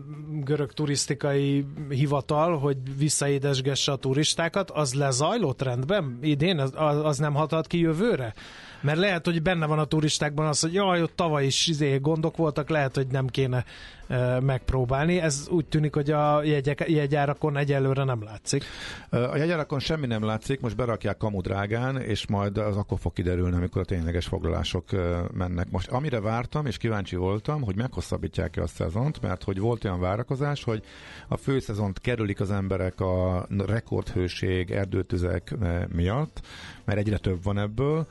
görög 0.45 0.73
turisztikai 0.73 1.66
hivatal, 1.88 2.59
hogy 2.59 2.76
visszaédesgesse 2.99 3.92
a 3.92 3.97
turistákat. 3.97 4.71
Az 4.71 4.95
lezajlott 4.95 5.62
rendben 5.62 6.18
idén? 6.23 6.59
Az, 6.59 6.73
az 7.02 7.18
nem 7.18 7.35
hathat 7.35 7.66
ki 7.66 7.78
jövőre? 7.78 8.35
Mert 8.80 8.99
lehet, 8.99 9.25
hogy 9.25 9.42
benne 9.42 9.66
van 9.66 9.78
a 9.78 9.85
turistákban 9.85 10.47
az, 10.47 10.61
hogy 10.61 10.73
jaj, 10.73 11.02
ott 11.02 11.16
tavaly 11.16 11.45
is 11.45 11.66
izé, 11.66 11.97
gondok 11.97 12.37
voltak, 12.37 12.68
lehet, 12.68 12.95
hogy 12.95 13.06
nem 13.06 13.26
kéne 13.26 13.64
e, 14.09 14.40
megpróbálni. 14.40 15.21
Ez 15.21 15.47
úgy 15.49 15.66
tűnik, 15.66 15.95
hogy 15.95 16.11
a 16.11 16.42
jegyek, 16.42 16.85
jegyárakon 16.88 17.56
egyelőre 17.56 18.04
nem 18.04 18.23
látszik. 18.23 18.64
A 19.11 19.37
jegyárakon 19.70 19.96
semmi 19.96 20.06
nem 20.06 20.23
látszik, 20.23 20.61
most 20.61 20.76
berakják 20.76 21.16
kamudrágán, 21.16 21.96
és 22.00 22.26
majd 22.26 22.58
az 22.58 22.76
akkor 22.76 22.99
fog 22.99 23.12
kiderülni, 23.12 23.56
amikor 23.56 23.80
a 23.80 23.85
tényleges 23.85 24.26
foglalások 24.26 24.85
mennek. 25.32 25.70
Most 25.70 25.88
amire 25.88 26.20
vártam, 26.20 26.66
és 26.66 26.76
kíváncsi 26.76 27.16
voltam, 27.16 27.62
hogy 27.62 27.76
meghosszabbítják-e 27.76 28.62
a 28.62 28.66
szezont, 28.66 29.20
mert 29.23 29.42
hogy 29.42 29.58
volt 29.58 29.85
olyan 29.85 30.00
várakozás, 30.00 30.64
hogy 30.64 30.82
a 31.28 31.37
főszezont 31.37 32.00
kerülik 32.00 32.40
az 32.40 32.50
emberek 32.50 33.00
a 33.00 33.46
rekordhőség, 33.58 34.70
erdőtüzek 34.70 35.54
miatt, 35.94 36.40
mert 36.85 36.99
egyre 36.99 37.18
több 37.18 37.42
van 37.42 37.58
ebből, 37.58 38.06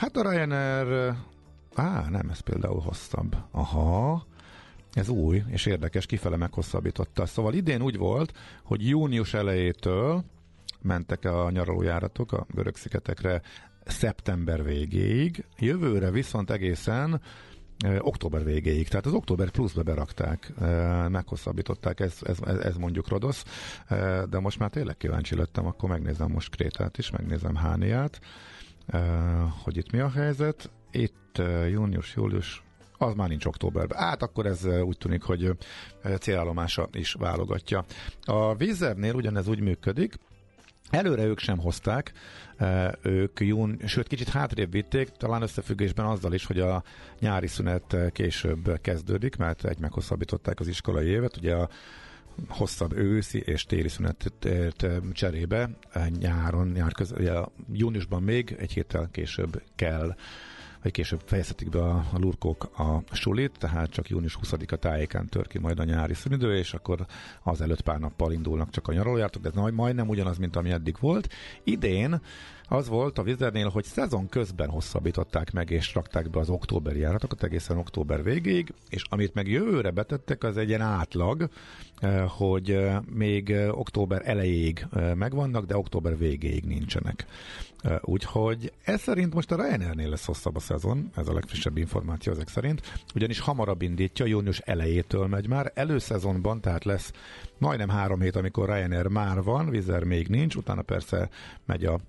Hát 0.00 0.16
a 0.16 0.30
Ryanair... 0.30 1.14
Á, 1.74 2.06
nem, 2.10 2.28
ez 2.30 2.40
például 2.40 2.80
hosszabb. 2.80 3.36
Aha, 3.50 4.26
ez 4.92 5.08
új 5.08 5.42
és 5.48 5.66
érdekes, 5.66 6.06
kifele 6.06 6.36
meghosszabbította. 6.36 7.26
Szóval 7.26 7.54
idén 7.54 7.82
úgy 7.82 7.96
volt, 7.96 8.32
hogy 8.62 8.88
június 8.88 9.34
elejétől 9.34 10.24
mentek 10.82 11.24
a 11.24 11.50
nyaralójáratok 11.50 12.32
a 12.32 12.46
görög-szigetekre 12.54 13.42
szeptember 13.84 14.64
végéig, 14.64 15.44
jövőre 15.58 16.10
viszont 16.10 16.50
egészen 16.50 17.20
október 17.98 18.44
végéig, 18.44 18.88
tehát 18.88 19.06
az 19.06 19.12
október 19.12 19.50
pluszba 19.50 19.82
berakták, 19.82 20.52
meghosszabbították, 21.08 22.00
ez, 22.00 22.18
ez, 22.22 22.38
ez 22.40 22.76
mondjuk 22.76 23.08
Rodosz, 23.08 23.44
de 24.28 24.38
most 24.40 24.58
már 24.58 24.70
tényleg 24.70 24.96
kíváncsi 24.96 25.34
lettem, 25.34 25.66
akkor 25.66 25.88
megnézem 25.88 26.30
most 26.30 26.56
Krétát 26.56 26.98
is, 26.98 27.10
megnézem 27.10 27.54
Hániát, 27.54 28.20
hogy 29.62 29.76
itt 29.76 29.90
mi 29.90 29.98
a 29.98 30.10
helyzet. 30.10 30.70
Itt 30.90 31.42
június, 31.70 32.14
július, 32.16 32.62
az 32.98 33.14
már 33.14 33.28
nincs 33.28 33.44
októberben. 33.44 33.98
Hát 33.98 34.22
akkor 34.22 34.46
ez 34.46 34.64
úgy 34.64 34.98
tűnik, 34.98 35.22
hogy 35.22 35.56
célállomása 36.20 36.88
is 36.92 37.12
válogatja. 37.12 37.84
A 38.24 38.54
vízernél 38.54 39.14
ugyanez 39.14 39.48
úgy 39.48 39.60
működik, 39.60 40.14
Előre 40.90 41.24
ők 41.24 41.38
sem 41.38 41.58
hozták, 41.58 42.12
ők 43.02 43.40
jún, 43.40 43.78
sőt 43.86 44.06
kicsit 44.06 44.28
hátrébb 44.28 44.70
vitték, 44.70 45.08
talán 45.08 45.42
összefüggésben 45.42 46.06
azzal 46.06 46.32
is, 46.32 46.46
hogy 46.46 46.60
a 46.60 46.82
nyári 47.20 47.46
szünet 47.46 47.96
később 48.12 48.80
kezdődik, 48.80 49.36
mert 49.36 49.64
egy 49.64 49.78
meghosszabbították 49.78 50.60
az 50.60 50.68
iskolai 50.68 51.06
évet, 51.06 51.36
ugye 51.36 51.54
a 51.54 51.68
hosszabb 52.48 52.96
őszi 52.96 53.38
és 53.38 53.64
téli 53.64 53.88
szünetet 53.88 54.48
cserébe 55.12 55.70
nyáron, 56.18 56.68
nyár 56.68 56.92
köz, 56.92 57.12
ugye, 57.12 57.32
júniusban 57.72 58.22
még 58.22 58.56
egy 58.58 58.72
héttel 58.72 59.08
később 59.12 59.62
kell 59.76 60.14
vagy 60.82 60.92
később 60.92 61.20
fejezhetik 61.24 61.68
be 61.68 61.82
a, 61.82 62.04
a 62.12 62.18
lurkok 62.18 62.70
a 62.78 63.02
sulit, 63.12 63.58
tehát 63.58 63.90
csak 63.90 64.08
június 64.08 64.38
20-a 64.42 64.76
tájékán 64.76 65.28
tör 65.28 65.46
ki 65.46 65.58
majd 65.58 65.78
a 65.78 65.84
nyári 65.84 66.14
szünidő, 66.14 66.56
és 66.56 66.74
akkor 66.74 67.06
az 67.42 67.60
előtt 67.60 67.80
pár 67.80 67.98
nappal 67.98 68.32
indulnak 68.32 68.70
csak 68.70 68.88
a 68.88 68.92
nyaralójártok, 68.92 69.42
de 69.42 69.48
ez 69.48 69.54
majd, 69.54 69.74
majdnem 69.74 70.08
ugyanaz, 70.08 70.38
mint 70.38 70.56
ami 70.56 70.70
eddig 70.70 70.96
volt. 71.00 71.32
Idén 71.64 72.20
az 72.72 72.88
volt 72.88 73.18
a 73.18 73.22
Wizardnél, 73.22 73.68
hogy 73.68 73.84
szezon 73.84 74.28
közben 74.28 74.68
hosszabbították 74.68 75.52
meg, 75.52 75.70
és 75.70 75.94
rakták 75.94 76.30
be 76.30 76.38
az 76.38 76.50
októberi 76.50 76.98
járatokat 76.98 77.42
egészen 77.42 77.76
október 77.76 78.22
végéig, 78.22 78.72
és 78.88 79.04
amit 79.08 79.34
meg 79.34 79.48
jövőre 79.48 79.90
betettek, 79.90 80.44
az 80.44 80.56
egy 80.56 80.68
ilyen 80.68 80.80
átlag, 80.80 81.48
eh, 81.98 82.28
hogy 82.28 82.70
eh, 82.70 82.98
még 83.14 83.50
eh, 83.50 83.78
október 83.78 84.22
elejéig 84.24 84.86
megvannak, 85.14 85.66
de 85.66 85.76
október 85.76 86.18
végéig 86.18 86.64
nincsenek. 86.64 87.26
Úgyhogy 88.00 88.72
ez 88.84 89.00
szerint 89.00 89.34
most 89.34 89.52
a 89.52 89.56
Ryanairnél 89.56 90.08
lesz 90.08 90.24
hosszabb 90.24 90.56
a 90.56 90.60
szezon, 90.60 91.10
ez 91.16 91.28
a 91.28 91.32
legfrissebb 91.32 91.76
információ 91.76 92.32
ezek 92.32 92.48
szerint, 92.48 93.02
ugyanis 93.14 93.40
hamarabb 93.40 93.82
indítja, 93.82 94.26
június 94.26 94.58
elejétől 94.58 95.26
megy 95.26 95.48
már, 95.48 95.72
előszezonban, 95.74 96.60
tehát 96.60 96.84
lesz 96.84 97.12
majdnem 97.58 97.88
három 97.88 98.20
hét, 98.20 98.36
amikor 98.36 98.68
Ryanair 98.68 99.06
már 99.06 99.42
van, 99.42 99.70
Vizer 99.70 100.04
még 100.04 100.28
nincs, 100.28 100.54
utána 100.54 100.82
persze 100.82 101.28
megy 101.66 101.84
a 101.84 102.00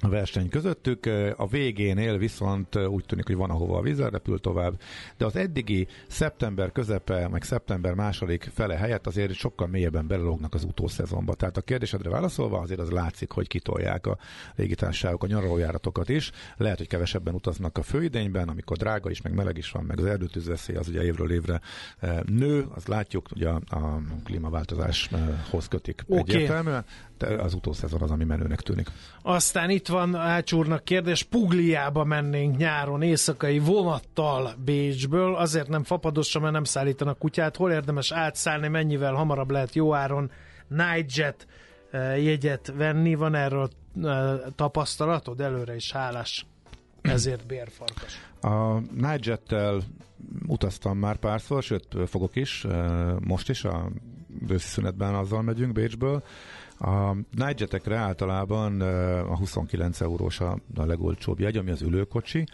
a 0.00 0.08
verseny 0.08 0.48
közöttük. 0.48 1.06
A 1.36 1.46
végénél 1.46 2.18
viszont 2.18 2.76
úgy 2.76 3.04
tűnik, 3.04 3.26
hogy 3.26 3.36
van 3.36 3.50
ahova 3.50 3.78
a 3.78 3.82
vízzel 3.82 4.10
repül 4.10 4.40
tovább, 4.40 4.80
de 5.16 5.24
az 5.24 5.36
eddigi 5.36 5.86
szeptember 6.08 6.72
közepe, 6.72 7.28
meg 7.28 7.42
szeptember 7.42 7.94
második 7.94 8.50
fele 8.54 8.76
helyett 8.76 9.06
azért 9.06 9.34
sokkal 9.34 9.66
mélyebben 9.66 10.06
belelógnak 10.06 10.54
az 10.54 10.64
utószezonba. 10.64 11.34
Tehát 11.34 11.56
a 11.56 11.60
kérdésedre 11.60 12.10
válaszolva 12.10 12.58
azért 12.58 12.80
az 12.80 12.90
látszik, 12.90 13.30
hogy 13.30 13.46
kitolják 13.46 14.06
a 14.06 14.18
légitársaságok 14.56 15.22
a 15.22 15.26
nyaralójáratokat 15.26 16.08
is. 16.08 16.30
Lehet, 16.56 16.78
hogy 16.78 16.86
kevesebben 16.86 17.34
utaznak 17.34 17.78
a 17.78 17.82
főidényben, 17.82 18.48
amikor 18.48 18.76
drága 18.76 19.10
is, 19.10 19.22
meg 19.22 19.34
meleg 19.34 19.56
is 19.56 19.70
van, 19.70 19.84
meg 19.84 19.98
az 19.98 20.04
erdőtűzveszély 20.04 20.76
az 20.76 20.88
ugye 20.88 21.04
évről 21.04 21.32
évre 21.32 21.60
nő, 22.26 22.66
az 22.74 22.86
látjuk, 22.86 23.28
hogy 23.28 23.42
a, 23.42 23.54
a 23.54 24.00
klímaváltozáshoz 24.24 25.68
kötik 25.68 26.04
okay. 26.06 26.18
egyértelműen 26.18 26.84
az 27.22 27.54
utószezon 27.54 28.02
az, 28.02 28.10
ami 28.10 28.24
menőnek 28.24 28.60
tűnik. 28.60 28.88
Aztán 29.22 29.70
itt 29.70 29.88
van 29.88 30.14
Ács 30.14 30.52
úrnak 30.52 30.84
kérdés, 30.84 31.22
Pugliába 31.22 32.04
mennénk 32.04 32.56
nyáron 32.56 33.02
éjszakai 33.02 33.58
vonattal 33.58 34.54
Bécsből, 34.64 35.34
azért 35.34 35.68
nem 35.68 35.82
fapadosan, 35.82 36.42
mert 36.42 36.54
nem 36.54 36.64
szállítanak 36.64 37.18
kutyát. 37.18 37.56
Hol 37.56 37.70
érdemes 37.70 38.12
átszállni, 38.12 38.68
mennyivel 38.68 39.14
hamarabb 39.14 39.50
lehet 39.50 39.74
jó 39.74 39.94
áron 39.94 40.30
Nightjet 40.68 41.46
eh, 41.90 42.24
jegyet 42.24 42.72
venni? 42.76 43.14
Van 43.14 43.34
erről 43.34 43.70
eh, 44.02 44.38
tapasztalatod? 44.54 45.40
Előre 45.40 45.74
is 45.74 45.92
hálás 45.92 46.46
ezért 47.02 47.46
bérfarkas. 47.46 48.20
A 48.40 48.78
Nightjet-tel 48.78 49.80
utaztam 50.46 50.98
már 50.98 51.16
párszor, 51.16 51.62
sőt 51.62 51.96
fogok 52.06 52.36
is, 52.36 52.64
eh, 52.64 53.14
most 53.20 53.48
is 53.48 53.64
a 53.64 53.90
őszi 54.48 54.66
szünetben 54.66 55.14
azzal 55.14 55.42
megyünk 55.42 55.72
Bécsből. 55.72 56.22
A 56.80 57.14
Nightjetekre 57.30 57.96
általában 57.96 58.80
a 59.20 59.36
29 59.36 60.00
eurós 60.00 60.40
a, 60.40 60.58
a 60.76 60.84
legolcsóbb 60.84 61.40
jegy, 61.40 61.56
ami 61.56 61.70
az 61.70 61.82
ülőkocsi, 61.82 62.46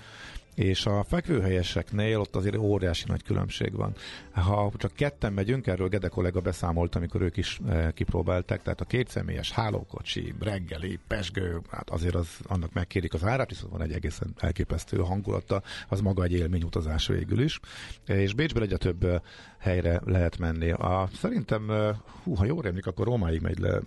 és 0.56 0.86
a 0.86 1.04
fekvőhelyeseknél 1.04 2.20
ott 2.20 2.36
azért 2.36 2.56
óriási 2.56 3.04
nagy 3.06 3.22
különbség 3.22 3.72
van. 3.72 3.94
Ha 4.30 4.72
csak 4.76 4.92
ketten 4.92 5.32
megyünk, 5.32 5.66
erről 5.66 5.88
Gede 5.88 6.08
kollega 6.08 6.40
beszámolt, 6.40 6.94
amikor 6.94 7.20
ők 7.22 7.36
is 7.36 7.60
e, 7.68 7.92
kipróbálták, 7.92 8.62
tehát 8.62 8.80
a 8.80 8.84
kétszemélyes 8.84 9.52
hálókocsi, 9.52 10.34
reggeli, 10.40 10.98
pesgő, 11.06 11.60
hát 11.70 11.90
azért 11.90 12.14
az, 12.14 12.28
annak 12.46 12.72
megkérik 12.72 13.14
az 13.14 13.24
árát, 13.24 13.48
viszont 13.48 13.72
van 13.72 13.82
egy 13.82 13.92
egészen 13.92 14.34
elképesztő 14.38 14.96
hangulata, 14.96 15.62
az 15.88 16.00
maga 16.00 16.22
egy 16.22 16.32
élmény 16.32 16.62
utazás 16.62 17.06
végül 17.06 17.40
is. 17.40 17.60
És 18.06 18.34
Bécsből 18.34 18.62
egyre 18.62 18.76
több 18.76 19.04
e, 19.04 19.22
helyre 19.58 20.00
lehet 20.04 20.38
menni. 20.38 20.70
A, 20.70 21.08
szerintem, 21.14 21.70
e, 21.70 22.00
hú, 22.22 22.34
ha 22.34 22.44
jól 22.44 22.62
rémlik, 22.62 22.86
akkor 22.86 23.06
Rómáig 23.06 23.40
megy 23.40 23.58
le 23.58 23.80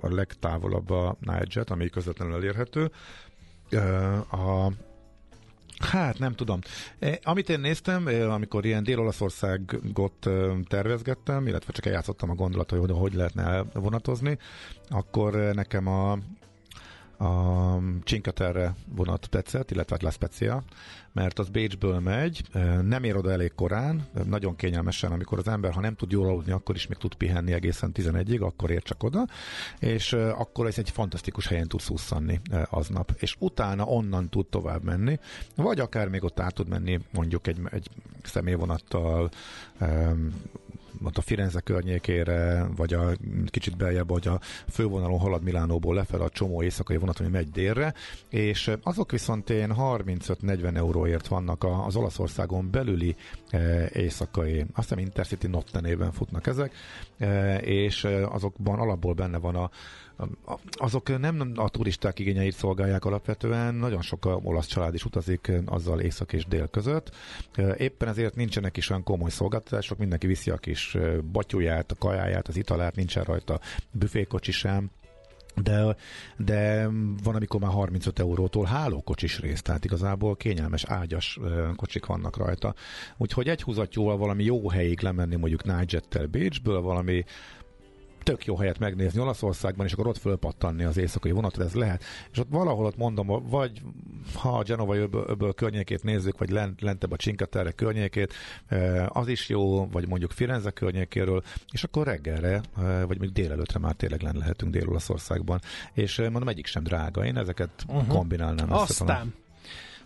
a 0.00 0.14
legtávolabb 0.14 0.90
a 0.90 1.16
Nightjet, 1.20 1.70
ami 1.70 1.88
közvetlenül 1.88 2.34
elérhető. 2.34 2.90
A 4.30 4.72
Hát 5.80 6.18
nem 6.18 6.34
tudom. 6.34 6.58
E, 6.98 7.18
amit 7.22 7.48
én 7.48 7.60
néztem, 7.60 8.08
e, 8.08 8.32
amikor 8.32 8.64
ilyen 8.64 8.82
Dél-Olaszországot 8.82 10.26
e, 10.26 10.30
tervezgettem, 10.68 11.46
illetve 11.46 11.72
csak 11.72 11.86
eljátszottam 11.86 12.30
a 12.30 12.34
gondolatot, 12.34 12.78
hogy 12.78 12.90
hogy 12.90 13.14
lehetne 13.14 13.62
vonatozni, 13.72 14.38
akkor 14.88 15.34
nekem 15.34 15.86
a 15.86 16.18
a 17.20 17.78
Cinque 18.04 18.74
vonat 18.94 19.26
tetszett, 19.30 19.70
illetve 19.70 19.96
La 20.00 20.10
Spezia, 20.10 20.62
mert 21.12 21.38
az 21.38 21.48
Bécsből 21.48 21.98
megy, 21.98 22.42
nem 22.82 23.04
ér 23.04 23.16
oda 23.16 23.30
elég 23.30 23.52
korán, 23.54 24.06
nagyon 24.24 24.56
kényelmesen, 24.56 25.12
amikor 25.12 25.38
az 25.38 25.48
ember, 25.48 25.72
ha 25.72 25.80
nem 25.80 25.94
tud 25.94 26.10
jól 26.10 26.28
aludni, 26.28 26.52
akkor 26.52 26.74
is 26.74 26.86
még 26.86 26.98
tud 26.98 27.14
pihenni 27.14 27.52
egészen 27.52 27.90
11-ig, 27.94 28.40
akkor 28.40 28.70
ér 28.70 28.82
csak 28.82 29.02
oda, 29.02 29.26
és 29.78 30.12
akkor 30.12 30.66
ez 30.66 30.78
egy 30.78 30.90
fantasztikus 30.90 31.46
helyen 31.46 31.68
tudsz 31.68 31.90
úszani 31.90 32.40
aznap, 32.70 33.12
és 33.18 33.36
utána 33.38 33.84
onnan 33.84 34.28
tud 34.28 34.46
tovább 34.46 34.82
menni, 34.82 35.18
vagy 35.56 35.80
akár 35.80 36.08
még 36.08 36.24
ott 36.24 36.40
át 36.40 36.54
tud 36.54 36.68
menni 36.68 37.00
mondjuk 37.12 37.46
egy, 37.46 37.60
egy 37.70 37.88
személyvonattal, 38.22 39.30
ott 41.04 41.18
a 41.18 41.20
Firenze 41.20 41.60
környékére, 41.60 42.66
vagy 42.76 42.92
a 42.92 43.10
kicsit 43.46 43.76
beljebb, 43.76 44.10
hogy 44.10 44.28
a 44.28 44.40
fővonalon 44.68 45.18
halad 45.18 45.42
Milánóból 45.42 45.94
lefelé 45.94 46.22
a 46.22 46.28
csomó 46.28 46.62
éjszakai 46.62 46.96
vonat, 46.96 47.20
ami 47.20 47.28
megy 47.28 47.50
délre, 47.50 47.94
és 48.28 48.70
azok 48.82 49.10
viszont 49.10 49.50
én 49.50 49.74
35-40 49.78 50.76
euróért 50.76 51.26
vannak 51.26 51.64
az 51.86 51.96
Olaszországon 51.96 52.70
belüli 52.70 53.16
éjszakai, 53.92 54.58
azt 54.58 54.88
hiszem 54.88 54.98
Intercity 54.98 55.46
Notte 55.46 55.80
néven 55.80 56.12
futnak 56.12 56.46
ezek, 56.46 56.72
és 57.60 58.04
azokban 58.28 58.78
alapból 58.78 59.14
benne 59.14 59.38
van 59.38 59.56
a 59.56 59.70
azok 60.72 61.18
nem 61.18 61.52
a 61.54 61.68
turisták 61.68 62.18
igényeit 62.18 62.54
szolgálják 62.54 63.04
alapvetően, 63.04 63.74
nagyon 63.74 64.02
sok 64.02 64.40
olasz 64.42 64.66
család 64.66 64.94
is 64.94 65.04
utazik 65.04 65.52
azzal 65.66 66.00
észak 66.00 66.32
és 66.32 66.46
dél 66.46 66.66
között. 66.66 67.10
Éppen 67.76 68.08
ezért 68.08 68.34
nincsenek 68.34 68.76
is 68.76 68.90
olyan 68.90 69.02
komoly 69.02 69.30
szolgáltatások, 69.30 69.98
mindenki 69.98 70.26
viszi 70.26 70.50
a 70.50 70.56
kis 70.56 70.96
batyuját, 71.32 71.92
a 71.92 71.96
kajáját, 71.98 72.48
az 72.48 72.56
italát, 72.56 72.96
nincsen 72.96 73.24
rajta 73.24 73.60
büfékocsi 73.90 74.52
sem, 74.52 74.90
de, 75.54 75.96
de 76.36 76.88
van, 77.22 77.34
amikor 77.34 77.60
már 77.60 77.70
35 77.70 78.18
eurótól 78.18 78.64
hálókocsis 78.64 79.40
rész, 79.40 79.62
tehát 79.62 79.84
igazából 79.84 80.36
kényelmes, 80.36 80.84
ágyas 80.84 81.38
kocsik 81.76 82.06
vannak 82.06 82.36
rajta. 82.36 82.74
Úgyhogy 83.16 83.48
egy 83.48 83.62
húzatjóval 83.62 84.16
valami 84.16 84.44
jó 84.44 84.68
helyig 84.68 85.00
lemenni 85.00 85.36
mondjuk 85.36 85.64
Nigettel 85.64 86.26
Bécsből, 86.26 86.80
valami 86.80 87.24
tök 88.22 88.44
jó 88.44 88.56
helyet 88.56 88.78
megnézni 88.78 89.20
Olaszországban, 89.20 89.86
és 89.86 89.92
akkor 89.92 90.06
ott 90.06 90.18
fölpattanni 90.18 90.84
az 90.84 90.96
éjszakai 90.96 91.30
vonatot, 91.30 91.64
ez 91.64 91.74
lehet. 91.74 92.04
És 92.32 92.38
ott 92.38 92.48
valahol 92.50 92.84
ott 92.84 92.96
mondom, 92.96 93.48
vagy 93.48 93.82
ha 94.34 94.58
a 94.58 94.62
Genova 94.62 94.96
öböl, 94.96 95.24
öböl 95.26 95.52
környékét 95.52 96.02
nézzük, 96.02 96.38
vagy 96.38 96.50
lent, 96.50 96.80
lentebb 96.80 97.12
a 97.12 97.16
Cinque 97.16 97.46
Terre 97.46 97.70
környékét, 97.70 98.34
az 99.08 99.28
is 99.28 99.48
jó, 99.48 99.86
vagy 99.86 100.08
mondjuk 100.08 100.30
Firenze 100.30 100.70
környékéről, 100.70 101.42
és 101.72 101.84
akkor 101.84 102.06
reggelre, 102.06 102.60
vagy 103.06 103.18
még 103.18 103.32
délelőtre 103.32 103.78
már 103.78 103.94
tényleg 103.94 104.22
len 104.22 104.36
lehetünk 104.36 104.72
Dél-Olaszországban. 104.72 105.60
És 105.92 106.18
mondom, 106.18 106.48
egyik 106.48 106.66
sem 106.66 106.82
drága. 106.82 107.24
Én 107.24 107.36
ezeket 107.36 107.70
uh-huh. 107.88 108.06
kombinálnám. 108.06 108.72
Aztán 108.72 109.34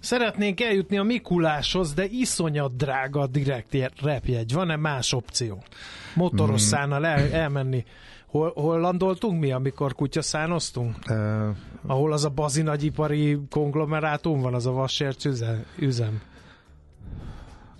Szeretnénk 0.04 0.61
eljutni 0.61 0.99
a 0.99 1.02
Mikuláshoz, 1.02 1.94
de 1.94 2.04
iszonyat 2.04 2.76
drága 2.76 3.20
a 3.20 3.26
direkt 3.26 3.76
repjegy. 4.02 4.52
Van-e 4.52 4.76
más 4.76 5.12
opció? 5.12 5.62
Motorosszánal 6.14 7.00
mm. 7.00 7.04
el, 7.04 7.32
elmenni. 7.32 7.84
Hol, 8.26 8.52
hol 8.54 8.80
landoltunk 8.80 9.40
mi, 9.40 9.52
amikor 9.52 9.94
kutyaszánoztunk? 9.94 10.96
Uh, 11.11 11.49
Ahol 11.87 12.12
az 12.12 12.25
a 12.25 12.28
bazi 12.28 12.62
nagyipari 12.62 13.38
konglomerátum 13.50 14.40
van, 14.40 14.54
az 14.54 14.66
a 14.66 14.73
vasért 14.73 15.25
üzem. 15.78 16.20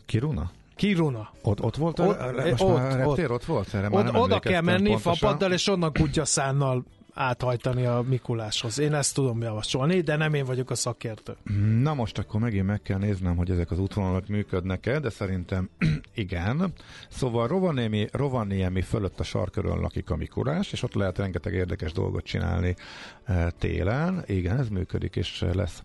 Kiruna? 0.07 0.51
Kiruna. 0.77 1.31
Ott, 1.43 1.63
ott 1.63 1.77
volt 1.77 1.99
a, 1.99 2.07
ott, 2.07 2.51
most 2.51 2.63
ott, 2.63 2.77
már 2.77 3.07
ott, 3.07 3.31
ott 3.31 3.45
volt? 3.45 3.75
Erre 3.75 3.89
ott, 3.91 4.15
oda 4.15 4.39
kell 4.39 4.61
menni 4.61 4.89
pontosan. 4.89 5.15
fapaddal, 5.15 5.53
és 5.53 5.69
onnan 5.69 5.93
kutyaszánnal 5.93 6.85
áthajtani 7.15 7.85
a 7.85 8.05
Mikuláshoz. 8.09 8.79
Én 8.79 8.95
ezt 8.95 9.15
tudom 9.15 9.43
javasolni, 9.43 10.01
de 10.01 10.17
nem 10.17 10.35
én 10.35 10.45
vagyok 10.45 10.71
a 10.71 10.75
szakértő. 10.75 11.37
Na 11.81 11.95
most 11.95 12.19
akkor 12.19 12.41
megint 12.41 12.67
meg 12.67 12.83
kell 12.83 12.99
néznem, 12.99 13.37
hogy 13.37 13.51
ezek 13.51 13.71
az 13.71 13.79
útvonalak 13.79 14.29
működnek-e, 14.29 14.99
de 15.01 15.11
szerintem 15.11 15.69
igen. 16.15 16.73
Szóval 17.09 17.47
Rovaniemi, 17.47 18.09
Rovaniemi 18.13 18.83
fölött 18.83 19.21
a 19.21 19.25
sarkörön 19.25 19.79
lakik 19.79 20.11
a 20.11 20.17
Mikulás, 20.17 20.73
és 20.73 20.83
ott 20.83 20.95
lehet 20.95 21.19
rengeteg 21.19 21.53
érdekes 21.53 21.93
dolgot 21.93 22.25
csinálni 22.25 22.77
e, 23.25 23.51
télen. 23.51 24.23
Igen, 24.27 24.59
ez 24.59 24.69
működik, 24.69 25.17
és 25.17 25.45
lesz. 25.53 25.83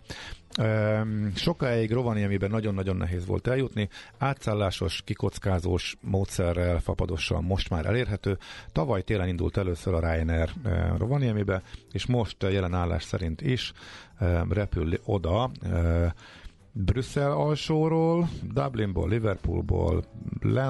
Sokáig 1.34 1.92
Rovaniemiben 1.92 2.50
nagyon-nagyon 2.50 2.96
nehéz 2.96 3.26
volt 3.26 3.46
eljutni, 3.46 3.88
átszállásos, 4.18 5.02
kikockázós 5.04 5.96
módszerrel, 6.00 6.80
fapadossal 6.80 7.40
most 7.40 7.70
már 7.70 7.86
elérhető. 7.86 8.38
Tavaly 8.72 9.02
télen 9.02 9.28
indult 9.28 9.56
először 9.56 9.94
a 9.94 10.12
Ryanair 10.12 10.50
Rovaniemibe, 10.98 11.62
és 11.92 12.06
most 12.06 12.42
jelen 12.42 12.74
állás 12.74 13.02
szerint 13.02 13.40
is 13.40 13.72
repül 14.48 14.92
oda 15.04 15.50
Brüsszel 16.72 17.32
alsóról, 17.32 18.28
Dublinból, 18.52 19.08
Liverpoolból, 19.08 20.04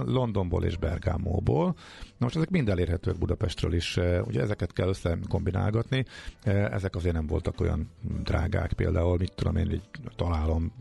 Londonból 0.07 0.65
és 0.65 0.77
Bergámóból. 0.77 1.75
Most 2.19 2.37
ezek 2.37 2.51
mind 2.51 2.69
elérhetőek 2.69 3.19
Budapestről 3.19 3.73
is, 3.73 3.97
eh, 3.97 4.27
ugye 4.27 4.41
ezeket 4.41 4.73
kell 4.73 4.89
összekombinálgatni, 4.89 6.05
eh, 6.43 6.65
ezek 6.65 6.95
azért 6.97 7.15
nem 7.15 7.27
voltak 7.27 7.61
olyan 7.61 7.91
drágák, 8.23 8.73
például 8.73 9.17
mit 9.17 9.33
tudom 9.35 9.57
én, 9.57 9.71
így 9.71 9.89
találom 10.17 10.73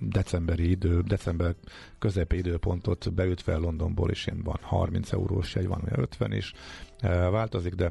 decemberi 0.00 0.70
idő, 0.70 1.00
december 1.00 1.54
közepi 1.98 2.36
időpontot 2.36 3.14
beütve 3.14 3.56
Londonból 3.56 4.10
is 4.10 4.26
ilyen 4.26 4.42
van 4.42 4.58
30 4.60 5.12
eurós 5.12 5.56
egy, 5.56 5.66
van 5.66 5.82
olyan 5.84 6.00
50 6.00 6.32
is, 6.32 6.52
eh, 6.98 7.30
változik, 7.30 7.74
de 7.74 7.90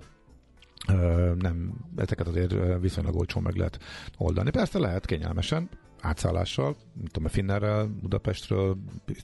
nem, 1.37 1.73
ezeket 1.95 2.27
azért 2.27 2.79
viszonylag 2.79 3.15
olcsón 3.15 3.43
meg 3.43 3.55
lehet 3.55 3.79
oldani. 4.17 4.49
Persze 4.49 4.79
lehet 4.79 5.05
kényelmesen, 5.05 5.69
átszállással, 6.03 6.75
tudom, 7.11 7.25
a 7.25 7.29
Finnerrel, 7.29 7.89
Budapestről 8.01 8.77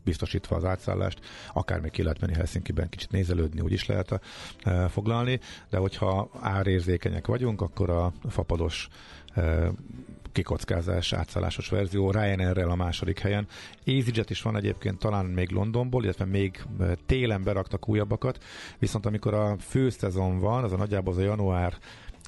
biztosítva 0.04 0.56
az 0.56 0.66
átszállást, 0.66 1.20
akár 1.54 1.80
még 1.80 1.92
ki 1.92 2.04
lehet 2.04 2.20
menni 2.20 2.34
Helsinki-ben 2.34 2.90
kicsit 2.90 3.12
nézelődni, 3.12 3.62
úgy 3.62 3.72
is 3.72 3.86
lehet 3.86 4.20
e, 4.60 4.88
foglalni, 4.88 5.40
de 5.70 5.78
hogyha 5.78 6.30
árérzékenyek 6.40 7.28
vagyunk, 7.28 7.62
akkor 7.62 7.90
a 7.90 8.14
fapados 8.30 8.88
e, 9.34 9.72
kikockázás, 10.32 11.14
átszállásos 11.14 11.70
verzió, 11.70 12.12
Ryanair-rel 12.12 12.70
a 12.70 12.76
második 12.76 13.20
helyen. 13.20 13.48
EasyJet 13.86 14.30
is 14.30 14.42
van 14.42 14.56
egyébként 14.56 15.00
talán 15.00 15.26
még 15.26 15.50
Londonból, 15.50 16.04
illetve 16.04 16.26
még 16.26 16.64
e, 16.80 16.96
télen 17.06 17.44
beraktak 17.44 17.90
újabbakat, 17.90 18.44
viszont 18.78 19.06
amikor 19.06 19.34
a 19.34 19.56
főszezon 19.58 20.40
van, 20.40 20.64
az 20.64 20.72
a 20.72 20.78
nagyjából 20.78 21.14
az 21.14 21.20
a 21.20 21.24
január 21.24 21.78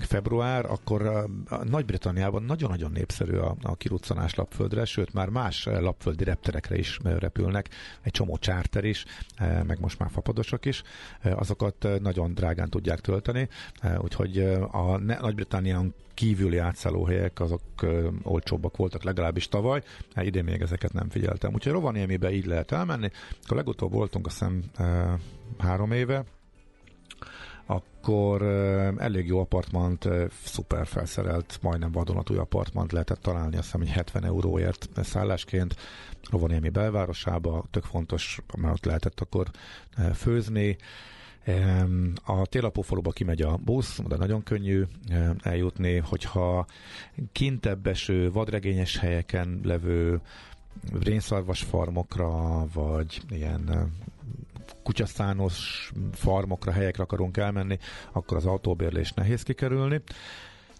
február, 0.03 0.65
akkor 0.65 1.29
Nagy-Britanniában 1.63 2.43
nagyon-nagyon 2.43 2.91
népszerű 2.91 3.37
a, 3.37 3.55
a 3.61 3.75
kiruccanás 3.75 4.35
lapföldre, 4.35 4.85
sőt 4.85 5.13
már 5.13 5.29
más 5.29 5.65
lapföldi 5.65 6.23
repterekre 6.23 6.77
is 6.77 6.99
repülnek, 7.03 7.69
egy 8.01 8.11
csomó 8.11 8.37
csárter 8.37 8.83
is, 8.83 9.05
meg 9.39 9.79
most 9.79 9.99
már 9.99 10.09
fapadosok 10.11 10.65
is, 10.65 10.83
azokat 11.23 11.87
nagyon 12.01 12.33
drágán 12.33 12.69
tudják 12.69 12.99
tölteni, 12.99 13.49
úgyhogy 13.97 14.37
a 14.71 14.97
Nagy-Britannián 14.97 15.93
kívüli 16.13 16.57
átszállóhelyek 16.57 17.39
azok 17.39 17.61
olcsóbbak 18.23 18.77
voltak 18.77 19.03
legalábbis 19.03 19.47
tavaly, 19.47 19.81
idén 20.15 20.43
még 20.43 20.61
ezeket 20.61 20.93
nem 20.93 21.09
figyeltem. 21.09 21.53
Úgyhogy 21.53 21.71
Rovaniemibe 21.71 22.31
így 22.31 22.45
lehet 22.45 22.71
elmenni. 22.71 23.09
A 23.47 23.55
legutóbb 23.55 23.91
voltunk 23.91 24.25
azt 24.25 24.39
hiszem 24.39 24.63
három 25.57 25.91
éve, 25.91 26.23
akkor 27.71 28.41
elég 28.97 29.27
jó 29.27 29.39
apartmant, 29.39 30.07
szuper 30.43 30.87
felszerelt, 30.87 31.59
majdnem 31.61 31.91
vadonatúj 31.91 32.37
apartmant 32.37 32.91
lehetett 32.91 33.21
találni, 33.21 33.55
azt 33.55 33.65
hiszem, 33.65 33.79
hogy 33.79 33.89
70 33.89 34.25
euróért 34.25 34.89
szállásként 35.03 35.75
Rovaniemi 36.29 36.69
belvárosába, 36.69 37.65
tök 37.71 37.83
fontos, 37.83 38.39
mert 38.57 38.73
ott 38.73 38.85
lehetett 38.85 39.19
akkor 39.19 39.47
főzni, 40.13 40.77
a 42.23 42.45
télapófaluba 42.45 43.11
kimegy 43.11 43.41
a 43.41 43.57
busz, 43.57 43.99
de 44.07 44.15
nagyon 44.17 44.43
könnyű 44.43 44.83
eljutni, 45.41 45.97
hogyha 45.97 46.65
kintebb 47.31 47.87
eső, 47.87 48.31
vadregényes 48.31 48.97
helyeken 48.97 49.59
levő 49.63 50.21
rénszarvas 50.99 51.61
farmokra, 51.61 52.65
vagy 52.73 53.21
ilyen 53.29 53.91
kutyaszános 54.83 55.91
farmokra, 56.11 56.71
helyekre 56.71 57.03
akarunk 57.03 57.37
elmenni, 57.37 57.77
akkor 58.11 58.37
az 58.37 58.45
autóbérlés 58.45 59.11
nehéz 59.11 59.43
kikerülni. 59.43 60.01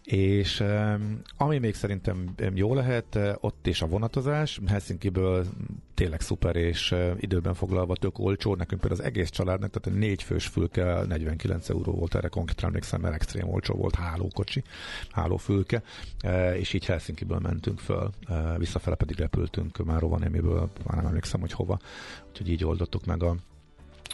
És 0.04 0.64
ami 1.38 1.58
még 1.58 1.76
szerintem 1.76 2.34
jó 2.54 2.74
lehet, 2.74 3.16
eh, 3.16 3.34
ott 3.40 3.68
is 3.68 3.82
a 3.82 3.88
vonatozás. 3.88 4.60
Helsinki-ből 4.68 5.46
tényleg 5.94 6.22
szuper, 6.22 6.56
és 6.56 6.92
eh, 6.92 7.12
időben 7.20 7.54
foglalva 7.54 7.96
tök 7.96 8.20
olcsó. 8.20 8.56
Nekünk 8.56 8.82
például 8.82 9.02
az 9.02 9.08
egész 9.08 9.30
családnak, 9.30 9.70
tehát 9.72 9.98
a 9.98 10.00
négy 10.00 10.24
fős 10.24 10.46
fülke 10.48 11.04
49 11.06 11.70
euró 11.70 11.92
volt, 11.92 12.16
erre 12.16 12.28
konkrétan 12.28 12.66
emlékszem, 12.66 13.02
mert 13.02 13.14
extrém 13.14 13.50
olcsó 13.50 13.74
volt 13.76 13.96
hálókocsi, 13.96 14.64
hálófülke, 15.12 15.82
eh, 16.20 16.60
és 16.60 16.74
így 16.74 16.86
Helsinki-ből 16.86 17.40
mentünk 17.40 17.80
föl, 17.80 18.10
visszafele 18.58 18.96
pedig 18.96 19.18
repültünk 19.18 19.86
már 19.86 20.00
Rovaniemiből, 20.00 20.70
már 20.86 20.98
nem 20.98 21.06
emlékszem, 21.06 21.40
hogy 21.40 21.52
hova, 21.52 21.80
úgyhogy 22.30 22.50
így 22.50 22.66
oldottuk 22.66 23.06
meg 23.06 23.24
a 23.24 23.36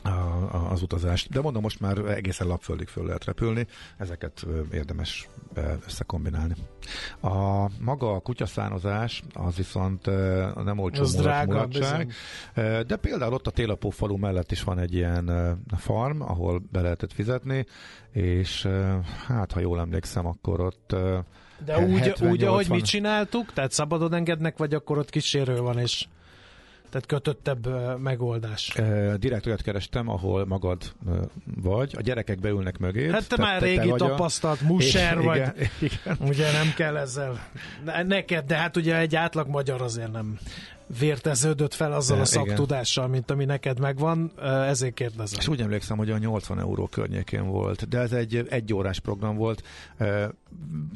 a, 0.04 0.72
az 0.72 0.82
utazást. 0.82 1.30
De 1.30 1.42
mondom, 1.42 1.62
most 1.62 1.80
már 1.80 1.98
egészen 1.98 2.48
lapföldig 2.48 2.88
föl 2.88 3.06
lehet 3.06 3.26
repülni, 3.26 3.68
ezeket 3.98 4.46
érdemes 4.72 5.28
összekombinálni. 5.86 6.54
A 7.22 7.70
maga 7.80 8.14
a 8.14 8.20
kutyaszánozás 8.20 9.24
az 9.34 9.56
viszont 9.56 10.06
nem 10.64 10.80
olcsó 10.80 11.04
mulatság, 11.46 12.14
de 12.88 12.96
például 12.96 13.34
ott 13.34 13.48
a 13.48 13.52
Télapó 13.52 13.90
falu 13.90 14.18
mellett 14.18 14.52
is 14.52 14.64
van 14.64 14.80
egy 14.80 14.94
ilyen 14.94 15.58
farm, 15.78 16.22
ahol 16.22 16.62
be 16.72 16.82
lehetett 16.82 17.14
fizetni, 17.14 17.66
és 18.12 18.68
hát, 19.28 19.52
ha 19.52 19.60
jól 19.60 19.80
emlékszem, 19.80 20.26
akkor 20.26 20.60
ott 20.60 20.96
de 21.66 21.80
úgy, 21.80 22.14
úgy, 22.22 22.44
ahogy 22.44 22.70
mi 22.70 22.82
csináltuk, 22.82 23.54
tehát 23.54 23.72
szabadon 23.72 24.14
engednek, 24.14 24.58
vagy 24.58 24.74
akkor 24.74 24.98
ott 24.98 25.10
kísérő 25.10 25.58
van, 25.58 25.80
és 25.80 26.08
tehát 26.90 27.06
kötöttebb 27.06 27.68
megoldás. 28.00 28.76
Direkt 29.18 29.46
olyat 29.46 29.62
kerestem, 29.62 30.10
ahol 30.10 30.46
magad 30.46 30.94
vagy, 31.62 31.94
a 31.98 32.02
gyerekek 32.02 32.40
beülnek 32.40 32.78
mögé. 32.78 33.12
Hát 33.12 33.28
te, 33.28 33.36
te 33.36 33.42
már 33.42 33.62
régi 33.62 33.90
te 33.90 33.96
tapasztalt 33.96 34.62
muser 34.62 35.22
vagy, 35.22 35.38
igen, 35.38 35.54
igen. 35.80 36.18
ugye 36.20 36.52
nem 36.52 36.74
kell 36.76 36.98
ezzel. 36.98 37.40
Neked, 38.04 38.46
de 38.46 38.56
hát 38.56 38.78
ugye 38.78 38.98
egy 38.98 39.16
átlag 39.16 39.48
magyar 39.48 39.82
azért 39.82 40.12
nem 40.12 40.40
vérteződött 41.00 41.74
fel 41.74 41.94
azzal 41.94 42.20
a 42.20 42.26
szaktudással, 42.26 43.08
mint 43.08 43.32
ami 43.32 43.46
neked 43.46 43.80
megvan, 43.80 44.32
ezért 44.68 44.94
kérdezem. 44.94 45.40
És 45.40 45.48
úgy 45.48 45.62
emlékszem, 45.62 45.98
hogy 45.98 46.12
a 46.12 46.18
80 46.18 46.60
euró 46.60 46.88
környékén 46.88 47.48
volt, 47.48 47.88
de 47.88 48.00
ez 48.00 48.12
egy 48.12 48.46
egy 48.50 48.74
órás 48.74 49.00
program 49.00 49.36
volt. 49.36 49.64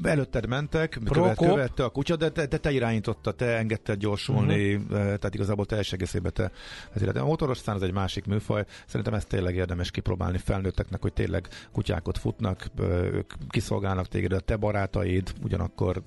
Előtted 0.04 0.48
mentek, 0.48 1.00
követ, 1.06 1.38
követte 1.38 1.84
a 1.84 1.90
kutya, 1.90 2.16
de 2.16 2.30
te, 2.30 2.46
de 2.46 2.58
te 2.58 2.72
irányította, 2.72 3.32
te 3.32 3.58
engedted 3.58 4.00
gyorsulni, 4.00 4.74
uh-huh. 4.74 4.90
tehát 4.90 5.34
igazából 5.34 5.66
teljes 5.66 5.94
egészében 5.94 6.34
te. 6.34 6.52
Ezért 6.94 7.18
a 7.18 7.26
motoros 7.26 7.58
szán 7.58 7.76
az 7.76 7.82
egy 7.82 7.94
másik 7.94 8.26
műfaj. 8.26 8.66
Szerintem 8.86 9.14
ezt 9.14 9.28
tényleg 9.28 9.56
érdemes 9.56 9.92
kipróbálni 9.92 10.38
felnőtteknek, 10.38 11.02
hogy 11.02 11.14
tényleg 11.14 11.48
kutyákot 11.72 12.18
futnak, 12.18 12.66
ők 13.14 13.34
kiszolgálnak 13.50 14.08
téged, 14.08 14.32
a 14.32 14.40
te 14.40 14.56
barátaid, 14.56 15.34
ugyanakkor 15.44 16.02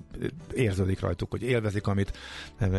érződik 0.53 0.99
rajtuk, 0.99 1.31
hogy 1.31 1.43
élvezik, 1.43 1.87
amit 1.87 2.17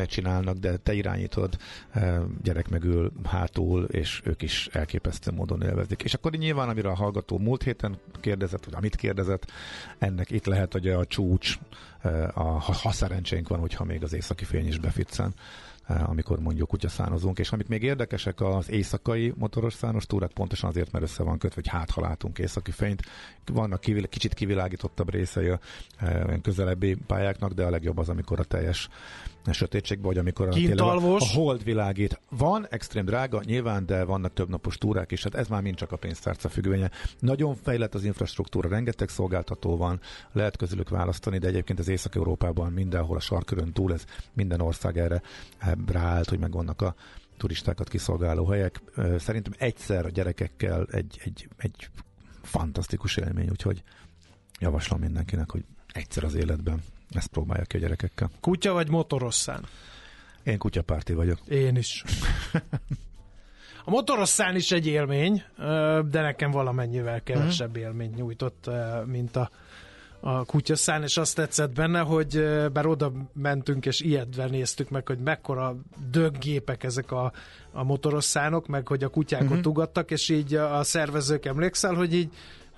csinálnak, 0.06 0.56
de 0.56 0.76
te 0.76 0.94
irányítod, 0.96 1.56
eh, 1.90 2.20
gyerek 2.42 2.68
megül 2.68 3.12
hátul, 3.24 3.84
és 3.84 4.20
ők 4.24 4.42
is 4.42 4.68
elképesztő 4.72 5.30
módon 5.30 5.62
élvezik. 5.62 6.02
És 6.02 6.14
akkor 6.14 6.32
nyilván, 6.32 6.68
amire 6.68 6.88
a 6.88 6.94
hallgató 6.94 7.38
múlt 7.38 7.62
héten 7.62 7.98
kérdezett, 8.20 8.64
vagy 8.64 8.74
amit 8.74 8.96
kérdezett, 8.96 9.50
ennek 9.98 10.30
itt 10.30 10.46
lehet, 10.46 10.72
hogy 10.72 10.88
a 10.88 11.04
csúcs, 11.04 11.58
eh, 12.02 12.38
a, 12.38 12.60
ha 12.82 12.92
szerencsénk 12.92 13.48
van, 13.48 13.58
hogyha 13.58 13.84
még 13.84 14.02
az 14.02 14.12
északi 14.12 14.44
fény 14.44 14.66
is 14.66 14.78
befitszen 14.78 15.34
eh, 15.86 16.08
amikor 16.08 16.38
mondjuk 16.38 16.68
kutyaszánozunk, 16.68 17.38
és 17.38 17.52
amit 17.52 17.68
még 17.68 17.82
érdekesek 17.82 18.40
az 18.40 18.70
éjszakai 18.70 19.32
motoros 19.36 19.74
szános 19.74 20.06
túrák, 20.06 20.32
pontosan 20.32 20.68
azért, 20.68 20.92
mert 20.92 21.04
össze 21.04 21.22
van 21.22 21.38
kötve, 21.38 21.60
hogy 21.62 21.70
hát 21.70 21.90
ha 21.90 22.00
látunk 22.00 22.38
északi 22.38 22.70
fényt, 22.70 23.02
vannak 23.52 23.80
kivil- 23.80 24.08
kicsit 24.08 24.34
kivilágítottabb 24.34 25.10
részei 25.10 25.48
a 25.48 25.60
közelebbi 26.42 26.96
pályáknak, 27.06 27.52
de 27.52 27.64
a 27.64 27.70
legjobb 27.70 27.98
az, 27.98 28.08
amikor 28.08 28.40
a 28.40 28.44
teljes 28.44 28.88
sötétségbe, 29.52 30.06
vagy 30.06 30.18
amikor 30.18 30.48
a, 30.48 30.50
tényleg 30.50 30.80
a, 30.80 31.14
a 31.16 31.26
hold 31.34 31.64
világít. 31.64 32.20
Van 32.30 32.66
extrém 32.70 33.04
drága, 33.04 33.40
nyilván, 33.44 33.86
de 33.86 34.04
vannak 34.04 34.32
több 34.32 34.48
napos 34.48 34.78
túrák 34.78 35.12
is, 35.12 35.22
hát 35.22 35.34
ez 35.34 35.48
már 35.48 35.62
mind 35.62 35.76
csak 35.76 35.92
a 35.92 35.96
pénztárca 35.96 36.48
függvénye. 36.48 36.90
Nagyon 37.18 37.54
fejlett 37.54 37.94
az 37.94 38.04
infrastruktúra, 38.04 38.68
rengeteg 38.68 39.08
szolgáltató 39.08 39.76
van, 39.76 40.00
lehet 40.32 40.56
közülük 40.56 40.88
választani, 40.88 41.38
de 41.38 41.46
egyébként 41.46 41.78
az 41.78 41.88
Észak-Európában 41.88 42.72
mindenhol 42.72 43.16
a 43.16 43.20
sarkörön 43.20 43.72
túl, 43.72 43.92
ez 43.92 44.04
minden 44.32 44.60
ország 44.60 44.98
erre 44.98 45.22
ráállt, 45.86 46.28
hogy 46.28 46.38
megvannak 46.38 46.82
a 46.82 46.94
turistákat 47.36 47.88
kiszolgáló 47.88 48.46
helyek. 48.46 48.80
Szerintem 49.18 49.52
egyszer 49.58 50.04
a 50.04 50.10
gyerekekkel 50.10 50.86
egy, 50.90 51.20
egy, 51.24 51.48
egy 51.56 51.88
fantasztikus 52.42 53.16
élmény, 53.16 53.50
úgyhogy 53.50 53.82
javaslom 54.60 55.00
mindenkinek, 55.00 55.50
hogy 55.50 55.64
egyszer 55.92 56.24
az 56.24 56.34
életben 56.34 56.82
ezt 57.10 57.28
próbálják 57.28 57.66
ki 57.66 57.76
a 57.76 57.80
gyerekekkel. 57.80 58.30
Kutya 58.40 58.72
vagy 58.72 58.88
motorosszán? 58.88 59.64
Én 60.42 60.58
kutyapárti 60.58 61.12
vagyok. 61.12 61.38
Én 61.48 61.76
is. 61.76 62.04
A 63.88 63.90
motorosszán 63.90 64.56
is 64.56 64.72
egy 64.72 64.86
élmény, 64.86 65.42
de 66.10 66.20
nekem 66.20 66.50
valamennyivel 66.50 67.22
kevesebb 67.22 67.68
uh-huh. 67.68 67.84
élményt 67.84 68.16
nyújtott, 68.16 68.70
mint 69.04 69.36
a, 69.36 69.50
a 70.20 70.44
kutyaszán, 70.44 71.02
és 71.02 71.16
azt 71.16 71.34
tetszett 71.34 71.74
benne, 71.74 72.00
hogy 72.00 72.44
bár 72.72 72.86
oda 72.86 73.12
mentünk, 73.32 73.86
és 73.86 74.00
ilyetve 74.00 74.46
néztük 74.46 74.90
meg, 74.90 75.06
hogy 75.06 75.18
mekkora 75.18 75.76
döggépek 76.10 76.84
ezek 76.84 77.12
a, 77.12 77.32
a 77.72 77.84
motorosszánok, 77.84 78.66
meg 78.66 78.86
hogy 78.86 79.04
a 79.04 79.08
kutyák 79.08 79.42
uh-huh. 79.42 79.58
ott 79.58 79.66
ugattak, 79.66 80.10
és 80.10 80.28
így 80.28 80.54
a 80.54 80.82
szervezők 80.82 81.44
emlékszel, 81.44 81.94
hogy 81.94 82.14
így 82.14 82.32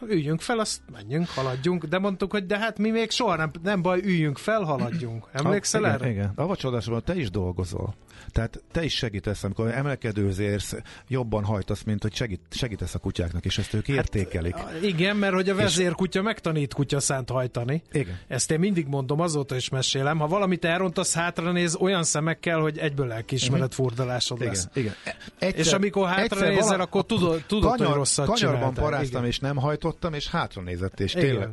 üljünk 0.06 0.40
fel, 0.40 0.58
azt 0.58 0.80
menjünk, 0.92 1.28
haladjunk, 1.28 1.84
de 1.84 1.98
mondtuk, 1.98 2.30
hogy 2.30 2.46
de 2.46 2.58
hát 2.58 2.78
mi 2.78 2.90
még 2.90 3.10
soha 3.10 3.36
nem, 3.36 3.50
nem 3.62 3.82
baj, 3.82 4.00
üljünk 4.04 4.38
fel, 4.38 4.62
haladjunk. 4.62 5.28
Emlékszel 5.32 5.84
ah, 5.84 5.92
erre? 5.92 6.10
Igen, 6.10 6.32
igen. 6.34 6.46
A 6.46 6.56
csodásban 6.56 7.02
te 7.04 7.14
is 7.14 7.30
dolgozol. 7.30 7.94
Tehát 8.30 8.62
te 8.72 8.84
is 8.84 8.94
segítesz, 8.94 9.44
amikor 9.44 9.70
emelkedőzérsz, 9.70 10.76
jobban 11.08 11.44
hajtasz, 11.44 11.82
mint 11.82 12.02
hogy 12.02 12.14
segít, 12.14 12.40
segítesz 12.50 12.94
a 12.94 12.98
kutyáknak, 12.98 13.44
és 13.44 13.58
ezt 13.58 13.74
ők 13.74 13.86
hát, 13.86 13.96
értékelik. 13.96 14.54
Igen, 14.82 15.16
mert 15.16 15.34
hogy 15.34 15.48
a 15.48 15.54
vezérkutya 15.54 16.18
és... 16.18 16.24
megtanít 16.24 16.74
kutya 16.74 17.00
szánt 17.00 17.30
hajtani. 17.30 17.82
Igen. 17.92 18.18
Ezt 18.28 18.50
én 18.50 18.58
mindig 18.58 18.86
mondom, 18.86 19.20
azóta 19.20 19.56
is 19.56 19.68
mesélem. 19.68 20.18
Ha 20.18 20.26
valamit 20.26 20.64
elrontasz, 20.64 21.14
hátra 21.14 21.52
néz 21.52 21.76
olyan 21.76 22.04
szemekkel, 22.04 22.60
hogy 22.60 22.78
egyből 22.78 23.06
lelkiismeret 23.06 23.70
uh-huh. 23.70 23.86
furdalásod 23.86 24.40
igen, 24.40 24.52
lesz. 24.52 24.68
Igen. 24.74 24.94
Egyszer, 25.38 25.60
és 25.60 25.72
amikor 25.72 26.08
hátra 26.08 26.40
nézel, 26.40 26.62
vala... 26.62 26.82
akkor 26.82 27.06
tudod, 27.06 27.44
tudod 27.46 27.70
kanyar, 27.70 27.86
hogy 27.86 27.96
rosszat 27.96 28.26
Kanyarban 28.26 28.74
paráztam, 28.74 29.24
és 29.24 29.38
nem 29.38 29.56
hajtottam, 29.56 30.14
és 30.14 30.28
hátra 30.28 30.62
nézett, 30.62 31.00
és 31.00 31.14
igen. 31.14 31.26
tényleg 31.26 31.48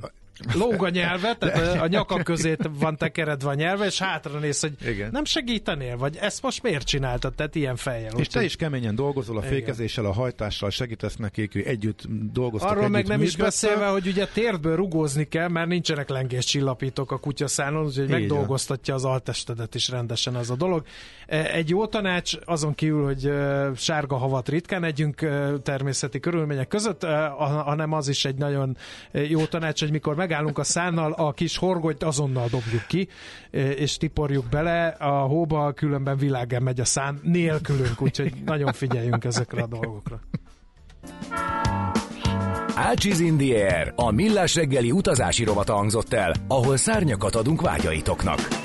lóg 0.54 0.84
a 0.84 0.90
nyelve, 0.90 1.36
tehát 1.36 1.82
a 1.82 1.88
nyakam 1.88 2.24
közé 2.24 2.56
van 2.80 2.98
tekeredve 2.98 3.50
a 3.50 3.54
nyelve, 3.54 3.86
és 3.86 4.00
hátra 4.00 4.40
néz, 4.40 4.60
hogy 4.60 4.74
Igen. 4.88 5.10
nem 5.12 5.26
segítenél, 5.26 5.98
vagy 5.98 6.18
ezt 6.22 6.42
most 6.42 6.64
miért 6.64 6.88
csináltad, 6.88 7.34
tehát 7.34 7.56
ilyen 7.56 7.76
fejjel. 7.76 8.14
És 8.18 8.28
te 8.28 8.44
is 8.44 8.56
keményen 8.56 8.96
dolgozol 8.96 9.38
a 9.38 9.42
fékezéssel, 9.42 10.06
a 10.06 10.14
hajtással, 10.14 10.70
segítesz 10.70 11.16
nekik, 11.16 11.56
együtt 11.56 12.02
dolgoztak, 12.32 12.70
Arról 12.70 12.84
együtt 12.84 12.96
meg 12.96 13.08
nem 13.08 13.22
is 13.22 13.36
beszélve, 13.36 13.88
hogy 13.88 14.08
ugye 14.08 14.28
térdből 14.28 14.76
rugózni 14.76 15.28
kell, 15.28 15.48
mert 15.48 15.68
nincsenek 15.68 16.10
lengés 16.10 16.46
csillapítók 16.46 17.12
a 17.12 17.18
kutyaszánon, 17.18 17.86
úgyhogy 17.86 18.10
megdolgoztatja 18.10 18.94
az 18.94 19.06
altestedet 19.06 19.76
is 19.76 19.90
rendesen 19.90 20.38
ez 20.38 20.50
a 20.50 20.56
dolog. 20.56 20.86
E, 21.28 21.52
egy 21.52 21.70
jó 21.70 21.86
tanács, 21.86 22.34
azon 22.46 22.76
kívül, 22.76 23.06
hogy 23.06 23.32
sárga 23.76 24.16
havat 24.16 24.50
ritkán 24.50 24.84
együnk 24.84 25.28
természeti 25.64 26.20
körülmények 26.20 26.68
között, 26.68 27.04
hanem 27.66 27.94
az 27.94 28.08
is 28.08 28.26
egy 28.26 28.36
nagyon 28.36 28.78
jó 29.12 29.46
tanács, 29.46 29.80
hogy 29.80 29.92
mikor 29.92 30.16
megállunk 30.28 30.58
a 30.58 30.64
szánnal, 30.64 31.12
a 31.12 31.32
kis 31.32 31.58
horgonyt 31.58 32.04
azonnal 32.04 32.48
dobjuk 32.50 32.86
ki, 32.88 33.08
és 33.52 33.98
tiporjuk 33.98 34.46
bele 34.50 34.88
a 34.88 35.20
hóba, 35.20 35.74
különben 35.74 36.18
világen 36.18 36.64
megy 36.64 36.80
a 36.80 36.86
szán 36.86 37.20
nélkülünk, 37.24 38.02
úgyhogy 38.02 38.34
nagyon 38.46 38.74
figyeljünk 38.74 39.24
ezekre 39.24 39.62
a 39.62 39.68
dolgokra. 39.68 40.20
Ácsiz 42.76 43.20
Indier, 43.20 43.94
a 43.96 44.12
millás 44.12 44.56
reggeli 44.56 44.92
utazási 44.92 45.44
rovata 45.44 45.74
hangzott 45.74 46.14
el, 46.14 46.34
ahol 46.48 46.78
szárnyakat 46.78 47.36
adunk 47.36 47.62
vágyaitoknak. 47.62 48.65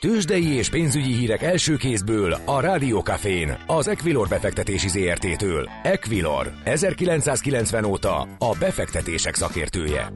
Tőzsdei 0.00 0.52
és 0.52 0.68
pénzügyi 0.68 1.12
hírek 1.12 1.42
első 1.42 1.76
kézből 1.76 2.36
a 2.44 2.60
Rádiókafén, 2.60 3.58
az 3.66 3.88
Equilor 3.88 4.28
befektetési 4.28 4.88
ZRT-től. 4.88 5.68
Equilor, 5.82 6.52
1990 6.64 7.84
óta 7.84 8.20
a 8.38 8.56
befektetések 8.58 9.34
szakértője. 9.34 10.12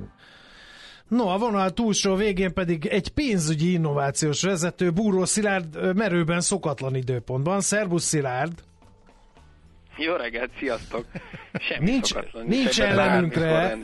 No, 1.09 1.29
a 1.29 1.38
vonal 1.38 1.70
túlsó 1.70 2.14
végén 2.14 2.53
pedig 2.53 2.87
egy 2.87 3.09
pénzügyi 3.09 3.73
innovációs 3.73 4.42
vezető, 4.42 4.90
Búró 4.90 5.25
Szilárd 5.25 5.97
merőben 5.97 6.40
szokatlan 6.40 6.94
időpontban. 6.94 7.61
Szerbusz 7.61 8.05
Szilárd! 8.05 8.62
Jó 9.97 10.15
reggelt, 10.15 10.51
sziasztok! 10.59 11.07
Semmi 11.55 11.91
nincs, 11.91 12.07
szokatlan, 12.07 12.47
nincs 12.47 12.81
ellenünkre. 12.81 13.79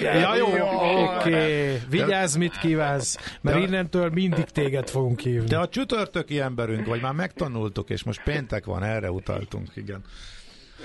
Ja, 0.00 0.36
jó, 0.36 0.46
oké. 0.46 1.34
Okay. 1.34 1.78
Vigyázz, 1.88 2.36
mit 2.36 2.58
kívánsz, 2.58 3.38
mert 3.40 3.56
De 3.56 3.62
innentől 3.62 4.10
mindig 4.10 4.44
téged 4.44 4.88
fogunk 4.88 5.20
hívni. 5.20 5.48
De 5.48 5.58
a 5.58 5.68
csütörtöki 5.68 6.40
emberünk 6.40 6.86
vagy, 6.86 7.00
már 7.00 7.12
megtanultuk, 7.12 7.90
és 7.90 8.02
most 8.02 8.22
péntek 8.22 8.64
van, 8.64 8.82
erre 8.82 9.10
utaltunk, 9.10 9.68
igen. 9.74 10.04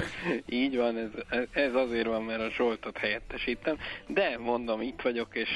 Így 0.50 0.76
van, 0.76 0.98
ez, 0.98 1.40
ez 1.52 1.76
azért 1.76 2.08
van, 2.08 2.24
mert 2.24 2.42
a 2.42 2.50
Zsoltot 2.50 2.98
helyettesítem, 2.98 3.78
de 4.08 4.38
mondom, 4.38 4.82
itt 4.82 5.02
vagyok, 5.02 5.28
és 5.32 5.50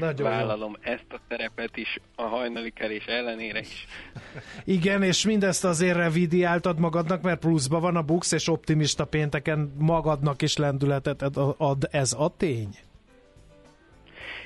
Nagyon 0.00 0.30
vállalom 0.30 0.76
jó. 0.84 0.92
ezt 0.92 1.12
a 1.12 1.20
szerepet 1.28 1.76
is 1.76 1.98
a 2.14 2.22
hajnali 2.22 2.70
kerés 2.70 3.04
ellenére 3.04 3.58
is. 3.58 3.86
Igen, 4.64 5.02
és 5.02 5.24
mindezt 5.24 5.64
azért 5.64 5.96
revidiáltad 5.96 6.78
magadnak, 6.78 7.22
mert 7.22 7.40
pluszban 7.40 7.80
van 7.80 7.96
a 7.96 8.02
buksz, 8.02 8.32
és 8.32 8.48
optimista 8.48 9.04
pénteken 9.04 9.74
magadnak 9.78 10.42
is 10.42 10.56
lendületet 10.56 11.22
ad 11.56 11.88
ez 11.90 12.12
a 12.18 12.36
tény? 12.36 12.68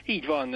Így 0.06 0.26
van, 0.26 0.48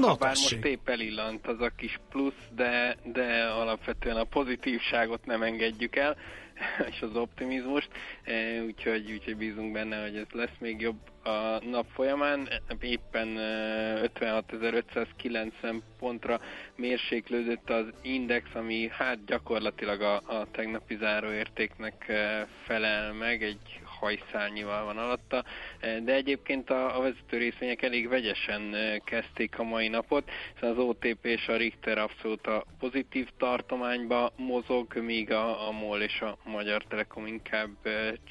Na, 0.00 0.14
bár 0.14 0.28
most 0.28 0.64
épp 0.64 0.88
elillant 0.88 1.46
az 1.46 1.60
a 1.60 1.70
kis 1.76 2.00
plusz, 2.10 2.48
de, 2.54 2.96
de 3.04 3.44
alapvetően 3.44 4.16
a 4.16 4.24
pozitívságot 4.24 5.26
nem 5.26 5.42
engedjük 5.42 5.96
el. 5.96 6.16
és 6.90 7.00
az 7.00 7.16
optimizmust, 7.16 7.88
e, 8.24 8.62
úgyhogy, 8.62 9.12
úgyhogy 9.12 9.36
bízunk 9.36 9.72
benne, 9.72 10.02
hogy 10.02 10.16
ez 10.16 10.26
lesz 10.32 10.56
még 10.58 10.80
jobb 10.80 10.98
a 11.22 11.64
nap 11.70 11.86
folyamán. 11.92 12.48
Éppen 12.80 13.28
56.590 13.36 15.52
e, 15.62 15.72
pontra 15.98 16.40
mérséklődött 16.76 17.70
az 17.70 17.86
index, 18.02 18.48
ami 18.54 18.88
hát 18.92 19.24
gyakorlatilag 19.24 20.00
a, 20.00 20.14
a 20.14 20.46
tegnapi 20.50 20.96
záróértéknek 20.96 22.08
e, 22.08 22.46
felel 22.64 23.12
meg, 23.12 23.42
egy 23.42 23.80
hajszálnyival 23.98 24.84
van 24.84 24.98
alatta, 24.98 25.44
de 25.80 26.14
egyébként 26.14 26.70
a, 26.70 26.98
a 26.98 27.00
vezető 27.00 27.38
részvények 27.38 27.82
elég 27.82 28.08
vegyesen 28.08 28.74
kezdték 29.04 29.58
a 29.58 29.62
mai 29.62 29.88
napot, 29.88 30.30
hiszen 30.54 30.70
az 30.70 30.78
OTP 30.78 31.24
és 31.24 31.48
a 31.48 31.56
Richter 31.56 31.98
abszolút 31.98 32.46
a 32.46 32.64
pozitív 32.78 33.28
tartományba 33.38 34.32
mozog, 34.36 34.96
míg 34.96 35.32
a, 35.32 35.68
a 35.68 35.70
MOL 35.70 36.00
és 36.00 36.20
a 36.20 36.36
Magyar 36.44 36.82
Telekom 36.82 37.26
inkább 37.26 37.76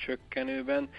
csökkenőben. 0.06 0.90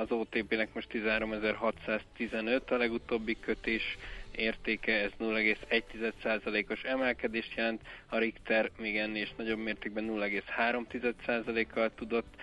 Az 0.00 0.10
OTP-nek 0.10 0.74
most 0.74 0.88
13.615 0.92 2.66
a 2.68 2.74
legutóbbi 2.74 3.36
kötés 3.40 3.98
értéke, 4.36 4.92
ez 4.92 5.10
0,1%-os 5.20 6.82
emelkedést 6.82 7.56
jelent, 7.56 7.80
a 8.08 8.18
Richter 8.18 8.70
még 8.78 8.96
ennél 8.96 9.22
is 9.22 9.32
nagyobb 9.36 9.58
mértékben 9.58 10.04
0,3%-kal 10.08 11.90
tudott 11.94 12.34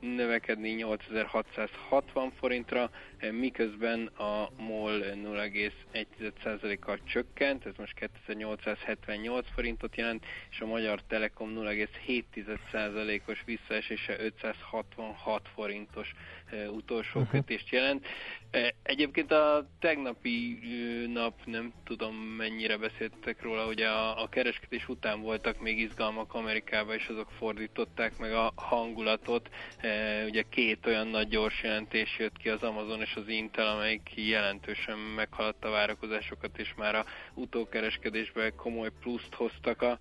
növekedni 0.00 0.70
8660 0.70 2.32
forintra, 2.38 2.90
miközben 3.30 4.06
a 4.06 4.50
MOL 4.56 5.00
0,1%-kal 5.00 6.98
csökkent, 7.04 7.66
ez 7.66 7.72
most 7.76 7.94
2878 7.94 9.46
forintot 9.54 9.96
jelent, 9.96 10.24
és 10.50 10.60
a 10.60 10.66
Magyar 10.66 11.02
Telekom 11.02 11.52
0,7%-os 11.56 13.42
visszaesése 13.44 14.20
566 14.20 15.48
forintos 15.54 16.14
utolsó 16.70 17.20
uh-huh. 17.20 17.40
kötést 17.40 17.68
jelent. 17.70 18.06
Egyébként 18.82 19.32
a 19.32 19.66
tegnapi 19.78 20.58
nap 21.12 21.34
nem 21.44 21.72
tudom 21.84 22.16
mennyire 22.16 22.76
beszéltek 22.76 23.42
róla, 23.42 23.66
ugye 23.66 23.88
a, 23.88 24.22
a 24.22 24.28
kereskedés 24.28 24.88
után 24.88 25.20
voltak 25.20 25.60
még 25.60 25.78
izgalmak 25.78 26.34
Amerikában, 26.34 26.94
és 26.94 27.06
azok 27.08 27.30
fordították 27.30 28.18
meg 28.18 28.32
a 28.32 28.52
hangulatot. 29.24 29.50
Ugye 30.26 30.44
két 30.48 30.86
olyan 30.86 31.06
nagy 31.06 31.28
gyors 31.28 31.62
jelentés 31.62 32.16
jött 32.18 32.36
ki 32.36 32.48
az 32.48 32.62
Amazon 32.62 33.00
és 33.00 33.14
az 33.14 33.28
Intel, 33.28 33.66
amelyik 33.66 34.10
jelentősen 34.14 34.98
meghaladta 34.98 35.68
a 35.68 35.70
várakozásokat, 35.70 36.58
és 36.58 36.74
már 36.76 36.94
a 36.94 37.04
utókereskedésben 37.34 38.52
komoly 38.56 38.90
pluszt 39.00 39.34
hoztak 39.34 39.82
a, 39.82 39.98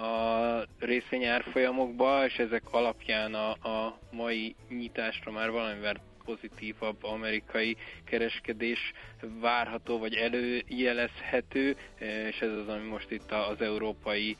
a 0.00 0.66
részvényárfolyamokba, 0.78 2.24
és 2.24 2.36
ezek 2.38 2.62
alapján 2.70 3.34
a, 3.34 3.50
a 3.50 3.98
mai 4.10 4.54
nyitásra 4.68 5.30
már 5.30 5.50
valamivel 5.50 6.10
pozitívabb 6.24 7.04
amerikai 7.04 7.76
kereskedés 8.04 8.92
várható 9.40 9.98
vagy 9.98 10.14
előjelezhető, 10.14 11.76
és 12.28 12.40
ez 12.40 12.50
az, 12.50 12.68
ami 12.68 12.88
most 12.88 13.10
itt 13.10 13.32
az 13.32 13.60
európai 13.60 14.36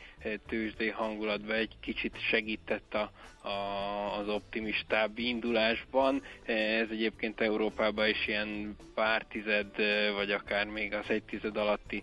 tőzsdé 0.47 0.89
hangulatban 0.89 1.57
egy 1.57 1.77
kicsit 1.81 2.17
segített 2.31 2.95
a, 2.95 3.11
a, 3.49 4.19
az 4.19 4.29
optimistább 4.29 5.19
indulásban. 5.19 6.23
Ez 6.47 6.89
egyébként 6.91 7.41
Európában 7.41 8.09
is 8.09 8.27
ilyen 8.27 8.77
pár 8.95 9.25
tized, 9.25 9.77
vagy 10.15 10.31
akár 10.31 10.67
még 10.67 10.95
az 10.95 11.11
egy 11.11 11.23
tized 11.23 11.57
alatti 11.57 12.03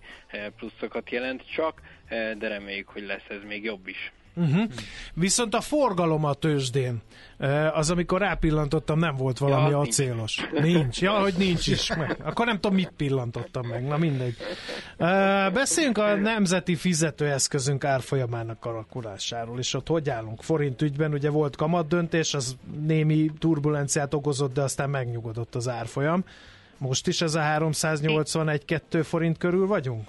pluszokat 0.58 1.10
jelent 1.10 1.52
csak, 1.52 1.82
de 2.10 2.48
reméljük, 2.48 2.88
hogy 2.88 3.04
lesz 3.06 3.30
ez 3.30 3.44
még 3.48 3.64
jobb 3.64 3.88
is. 3.88 4.12
Uh-huh. 4.40 4.70
Viszont 5.14 5.56
a 5.56 5.62
forgalom 5.62 6.24
a 6.26 6.34
tőzsdén, 6.34 7.02
az 7.74 7.90
amikor 7.90 8.20
rápillantottam, 8.20 9.00
nem 9.00 9.16
volt 9.16 9.38
valami 9.38 9.70
ja, 9.70 9.80
acélos. 9.80 10.48
Nincs. 10.52 10.66
nincs. 10.66 11.02
Ja, 11.02 11.12
hogy 11.12 11.34
nincs 11.38 11.68
is. 11.68 11.90
Akkor 12.24 12.46
nem 12.46 12.60
tudom, 12.60 12.76
mit 12.76 12.94
pillantottam 12.98 13.68
meg. 13.68 13.84
Na 13.84 13.98
mindegy. 13.98 14.36
Beszéljünk 15.54 15.98
a 15.98 16.16
nemzeti 16.16 16.76
fizetőeszközünk 16.76 17.84
árfolyamának 17.84 18.66
alakulásáról, 18.66 19.60
és 19.60 19.74
ott 19.74 19.88
hogy 19.88 20.10
állunk? 20.10 20.42
Forint 20.42 20.82
ügyben 20.82 21.14
ugye 21.14 21.30
volt 21.30 21.56
kamat 21.56 21.88
döntés, 21.88 22.34
az 22.34 22.56
némi 22.86 23.32
turbulenciát 23.40 24.14
okozott, 24.14 24.54
de 24.54 24.62
aztán 24.62 24.90
megnyugodott 24.90 25.56
az 25.56 25.68
árfolyam. 25.68 26.24
Most 26.78 27.08
is 27.08 27.22
ez 27.22 27.36
a 27.36 27.42
381-2 27.42 29.02
forint 29.04 29.38
körül 29.38 29.68
vagyunk? 29.68 30.08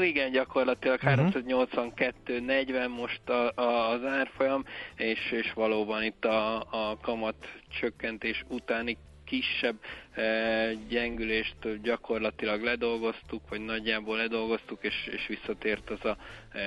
Igen, 0.00 0.30
gyakorlatilag 0.30 1.00
uh-huh. 1.02 1.28
382-40 1.32 2.96
most 2.96 3.28
a, 3.28 3.52
a, 3.54 3.90
az 3.90 4.04
árfolyam, 4.04 4.64
és, 4.96 5.30
és 5.30 5.52
valóban 5.52 6.02
itt 6.02 6.24
a, 6.24 6.56
a 6.56 6.98
kamat 7.00 7.34
csökkentés 7.80 8.44
utáni 8.48 8.96
kisebb 9.24 9.76
e, 10.12 10.72
gyengülést 10.88 11.82
gyakorlatilag 11.82 12.62
ledolgoztuk, 12.62 13.48
vagy 13.48 13.60
nagyjából 13.60 14.16
ledolgoztuk, 14.16 14.78
és, 14.82 15.10
és 15.12 15.26
visszatért 15.26 15.90
az 15.90 16.04
a 16.04 16.16
e, 16.58 16.62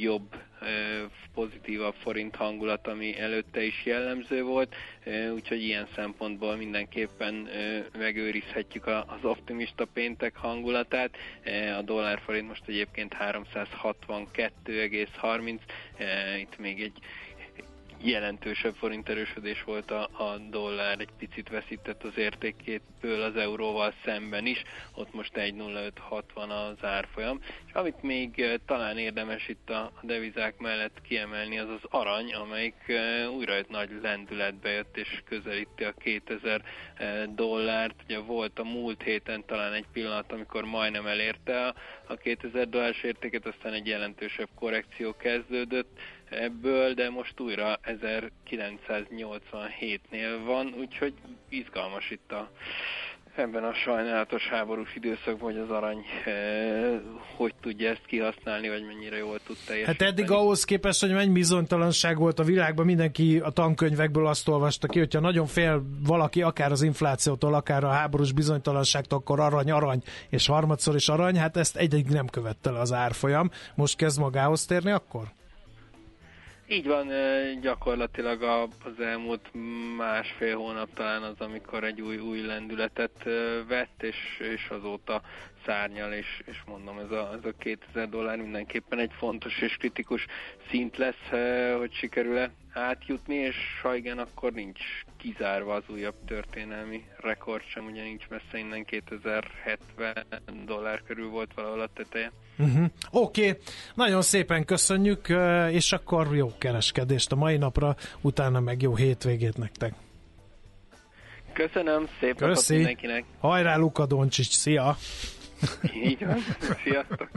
jobb, 0.00 0.36
pozitívabb 1.34 1.94
forint 1.94 2.36
hangulat, 2.36 2.86
ami 2.86 3.18
előtte 3.18 3.62
is 3.62 3.84
jellemző 3.84 4.42
volt, 4.42 4.74
úgyhogy 5.34 5.62
ilyen 5.62 5.88
szempontból 5.94 6.56
mindenképpen 6.56 7.48
megőrizhetjük 7.98 8.86
az 8.86 9.18
optimista 9.22 9.84
péntek 9.92 10.36
hangulatát. 10.36 11.16
A 11.78 11.82
dollár 11.82 12.20
forint 12.24 12.48
most 12.48 12.62
egyébként 12.66 13.14
362,30, 13.18 15.58
e, 15.98 16.38
itt 16.38 16.58
még 16.58 16.82
egy 16.82 16.98
jelentősebb 18.04 18.74
forint 18.74 19.08
erősödés 19.08 19.62
volt 19.62 19.90
a, 19.90 20.02
a 20.02 20.38
dollár, 20.50 21.00
egy 21.00 21.12
picit 21.18 21.48
veszített 21.48 22.04
az 22.04 22.16
értékétből 22.16 23.22
az 23.22 23.36
euróval 23.36 23.94
szemben 24.04 24.46
is, 24.46 24.62
ott 24.94 25.14
most 25.14 25.32
1.0560 25.34 26.20
az 26.34 26.84
árfolyam, 26.84 27.40
és 27.66 27.72
amit 27.72 28.02
még 28.02 28.60
talán 28.66 28.98
érdemes 28.98 29.48
itt 29.48 29.70
a 29.70 29.92
devizák 30.02 30.58
mellett 30.58 31.00
kiemelni, 31.02 31.58
az 31.58 31.68
az 31.68 31.88
arany, 31.90 32.34
amelyik 32.34 32.92
újra 33.36 33.54
egy 33.54 33.68
nagy 33.68 33.90
lendületbe 34.02 34.70
jött 34.70 34.96
és 34.96 35.22
közelíti 35.28 35.84
a 35.84 35.94
2000 35.98 36.62
eh, 36.96 37.22
dollárt, 37.34 37.94
ugye 38.04 38.18
volt 38.18 38.58
a 38.58 38.64
múlt 38.64 39.02
héten 39.02 39.44
talán 39.46 39.72
egy 39.72 39.86
pillanat, 39.92 40.32
amikor 40.32 40.64
majdnem 40.64 41.06
elérte 41.06 41.74
a 42.06 42.14
2000 42.14 42.68
dollárs 42.68 43.02
értéket, 43.02 43.46
aztán 43.46 43.72
egy 43.72 43.86
jelentősebb 43.86 44.48
korrekció 44.54 45.16
kezdődött, 45.16 45.98
ebből, 46.42 46.94
de 46.94 47.10
most 47.10 47.40
újra 47.40 47.78
1987-nél 47.84 50.40
van, 50.44 50.74
úgyhogy 50.78 51.14
izgalmas 51.48 52.10
itt 52.10 52.32
a 52.32 52.50
ebben 53.36 53.64
a 53.64 53.74
sajnálatos 53.74 54.48
háborús 54.48 54.94
időszakban, 54.94 55.52
hogy 55.52 55.60
az 55.60 55.70
arany 55.70 56.04
e, 56.24 56.30
hogy 57.36 57.54
tudja 57.60 57.90
ezt 57.90 58.04
kihasználni, 58.06 58.68
vagy 58.68 58.86
mennyire 58.86 59.16
jól 59.16 59.38
tud 59.46 59.56
teljesíteni. 59.66 59.98
Hát 59.98 60.12
eddig 60.12 60.30
ahhoz 60.30 60.64
képest, 60.64 61.00
hogy 61.00 61.12
mennyi 61.12 61.32
bizonytalanság 61.32 62.18
volt 62.18 62.38
a 62.38 62.44
világban, 62.44 62.86
mindenki 62.86 63.38
a 63.38 63.50
tankönyvekből 63.50 64.26
azt 64.26 64.48
olvasta 64.48 64.86
ki, 64.86 64.98
hogyha 64.98 65.20
nagyon 65.20 65.46
fél 65.46 65.82
valaki 66.06 66.42
akár 66.42 66.70
az 66.70 66.82
inflációtól, 66.82 67.54
akár 67.54 67.84
a 67.84 67.90
háborús 67.90 68.32
bizonytalanságtól, 68.32 69.18
akkor 69.18 69.40
arany, 69.40 69.70
arany, 69.70 70.02
és 70.30 70.46
harmadszor 70.46 70.94
is 70.94 71.08
arany, 71.08 71.36
hát 71.36 71.56
ezt 71.56 71.76
egyik 71.76 72.08
nem 72.08 72.26
követte 72.26 72.70
le 72.70 72.78
az 72.78 72.92
árfolyam. 72.92 73.50
Most 73.74 73.96
kezd 73.96 74.20
magához 74.20 74.66
térni 74.66 74.90
akkor? 74.90 75.22
Így 76.68 76.86
van, 76.86 77.08
gyakorlatilag 77.60 78.42
az 78.42 79.00
elmúlt 79.00 79.50
másfél 79.96 80.56
hónap 80.56 80.94
talán 80.94 81.22
az, 81.22 81.40
amikor 81.40 81.84
egy 81.84 82.00
új, 82.00 82.18
új 82.18 82.40
lendületet 82.40 83.24
vett, 83.68 84.02
és, 84.02 84.16
és 84.54 84.68
azóta 84.68 85.22
szárnyal, 85.64 86.12
és, 86.12 86.42
és 86.44 86.62
mondom, 86.66 86.98
ez 86.98 87.10
a, 87.10 87.30
ez 87.32 87.44
a 87.44 87.52
2000 87.58 88.08
dollár 88.08 88.36
mindenképpen 88.36 88.98
egy 88.98 89.12
fontos 89.16 89.60
és 89.60 89.76
kritikus 89.76 90.26
szint 90.70 90.96
lesz, 90.96 91.28
hogy 91.78 91.92
sikerül-e 91.92 92.50
átjutni, 92.72 93.34
és 93.34 93.56
ha 93.82 93.94
igen, 93.94 94.18
akkor 94.18 94.52
nincs 94.52 94.80
kizárva 95.16 95.74
az 95.74 95.84
újabb 95.88 96.24
történelmi 96.26 97.04
rekord 97.16 97.64
sem, 97.66 97.84
ugye 97.84 98.02
nincs 98.02 98.28
messze 98.28 98.58
innen 98.58 98.84
2070 98.84 100.26
dollár 100.64 101.02
körül 101.02 101.28
volt 101.28 101.54
valahol 101.54 101.80
a 101.80 101.92
teteje. 101.94 102.32
Uh-huh. 102.58 102.84
Oké, 103.10 103.48
okay. 103.48 103.62
nagyon 103.94 104.22
szépen 104.22 104.64
köszönjük, 104.64 105.28
és 105.70 105.92
akkor 105.92 106.36
jó 106.36 106.52
kereskedést 106.58 107.32
a 107.32 107.36
mai 107.36 107.56
napra, 107.56 107.96
utána 108.20 108.60
meg 108.60 108.82
jó 108.82 108.96
hétvégét 108.96 109.56
nektek. 109.56 109.94
Köszönöm, 111.52 112.08
szép 112.20 112.36
Köszi. 112.36 112.74
mindenkinek. 112.74 113.24
Hajrá 113.38 113.76
Luka 113.76 114.06
Doncsics, 114.06 114.52
szia! 114.52 114.96
Így 116.04 116.24
van, 116.26 116.38
sziasztok! 116.84 117.30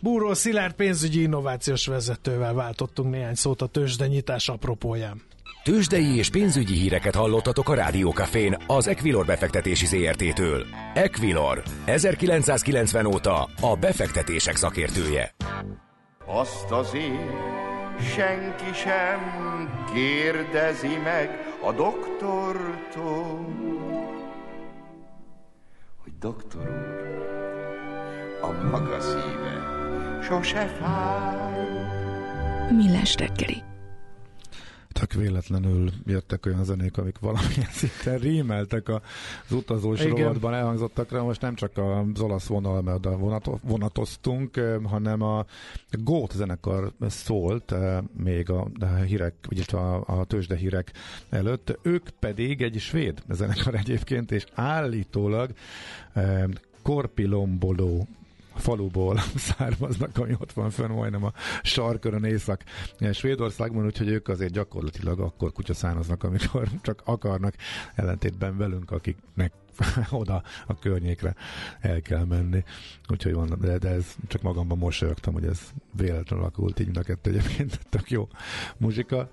Búró 0.00 0.34
Szilárd 0.34 0.74
pénzügyi 0.74 1.22
innovációs 1.22 1.86
vezetővel 1.86 2.54
váltottunk 2.54 3.10
néhány 3.10 3.34
szót 3.34 3.62
a 3.62 3.66
tőzsdenyítás 3.66 4.48
apropóján. 4.48 5.22
Tőzsdei 5.62 6.16
és 6.16 6.30
pénzügyi 6.30 6.74
híreket 6.74 7.14
hallottatok 7.14 7.68
a 7.68 7.74
Rádiókafén 7.74 8.56
az 8.66 8.88
Equilor 8.88 9.26
befektetési 9.26 9.86
ZRT-től. 9.86 10.66
Equilor, 10.94 11.62
1990 11.84 13.06
óta 13.06 13.48
a 13.60 13.76
befektetések 13.76 14.56
szakértője. 14.56 15.34
Azt 16.26 16.70
azért 16.70 17.56
senki 18.00 18.72
sem 18.74 19.20
kérdezi 19.94 20.96
meg 21.04 21.30
a 21.62 21.72
doktortól, 21.72 23.46
hogy 26.02 26.12
doktor 26.18 26.60
úr, 26.60 27.16
a 28.42 28.52
maga 28.70 29.00
szíve 29.00 29.76
sose 30.22 30.66
fáj. 30.66 31.66
Millás 32.70 33.14
reggeli 33.16 33.67
véletlenül 35.18 35.90
jöttek 36.06 36.46
olyan 36.46 36.64
zenék, 36.64 36.98
amik 36.98 37.18
valamilyen 37.18 37.70
szinten 37.80 38.18
rímeltek 38.18 38.88
az 38.88 39.52
utazós 39.52 40.00
Igen. 40.00 40.16
rovatban 40.16 40.54
elhangzottak 40.54 41.10
rá. 41.10 41.20
Most 41.20 41.40
nem 41.40 41.54
csak 41.54 41.78
az 41.78 42.20
olasz 42.20 42.46
vonal, 42.46 42.82
mert 42.82 43.06
oda 43.06 43.16
vonatoztunk, 43.62 44.60
hanem 44.84 45.22
a 45.22 45.44
Gót 45.90 46.32
zenekar 46.32 46.92
szólt 47.00 47.74
még 48.16 48.50
a, 48.50 48.68
a 48.80 48.84
hírek, 48.84 49.34
vagyis 49.48 49.68
a, 49.68 50.04
a 50.06 50.24
tőzsde 50.24 50.56
hírek 50.56 50.92
előtt. 51.28 51.78
Ők 51.82 52.08
pedig 52.08 52.62
egy 52.62 52.78
svéd 52.78 53.22
zenekar 53.28 53.74
egyébként, 53.74 54.30
és 54.30 54.44
állítólag 54.54 55.50
Korpilomboló 56.82 58.08
faluból 58.58 59.20
származnak, 59.48 60.18
ami 60.18 60.32
ott 60.38 60.52
van 60.52 60.70
fönn 60.70 60.90
majdnem 60.90 61.24
a 61.24 61.32
sarkörön 61.62 62.24
észak 62.24 62.64
Svédországban, 63.12 63.84
úgyhogy 63.84 64.08
ők 64.08 64.28
azért 64.28 64.52
gyakorlatilag 64.52 65.20
akkor 65.20 65.52
kutyaszánoznak, 65.52 66.22
amikor 66.22 66.68
csak 66.82 67.02
akarnak, 67.04 67.54
ellentétben 67.94 68.56
velünk, 68.56 68.90
akiknek 68.90 69.52
oda 70.10 70.42
a 70.66 70.78
környékre 70.78 71.34
el 71.80 72.00
kell 72.00 72.24
menni. 72.24 72.64
Úgyhogy 73.08 73.32
van, 73.32 73.56
de, 73.60 73.78
de 73.78 73.88
ez 73.88 74.14
csak 74.26 74.42
magamban 74.42 74.78
mosolyogtam, 74.78 75.32
hogy 75.34 75.44
ez 75.44 75.60
véletlenül 75.96 76.44
alakult 76.44 76.80
így 76.80 76.86
mind 76.86 76.98
a 76.98 77.02
kettő 77.02 77.30
egyébként 77.30 77.80
tök 77.88 78.10
jó 78.10 78.28
muzsika 78.76 79.30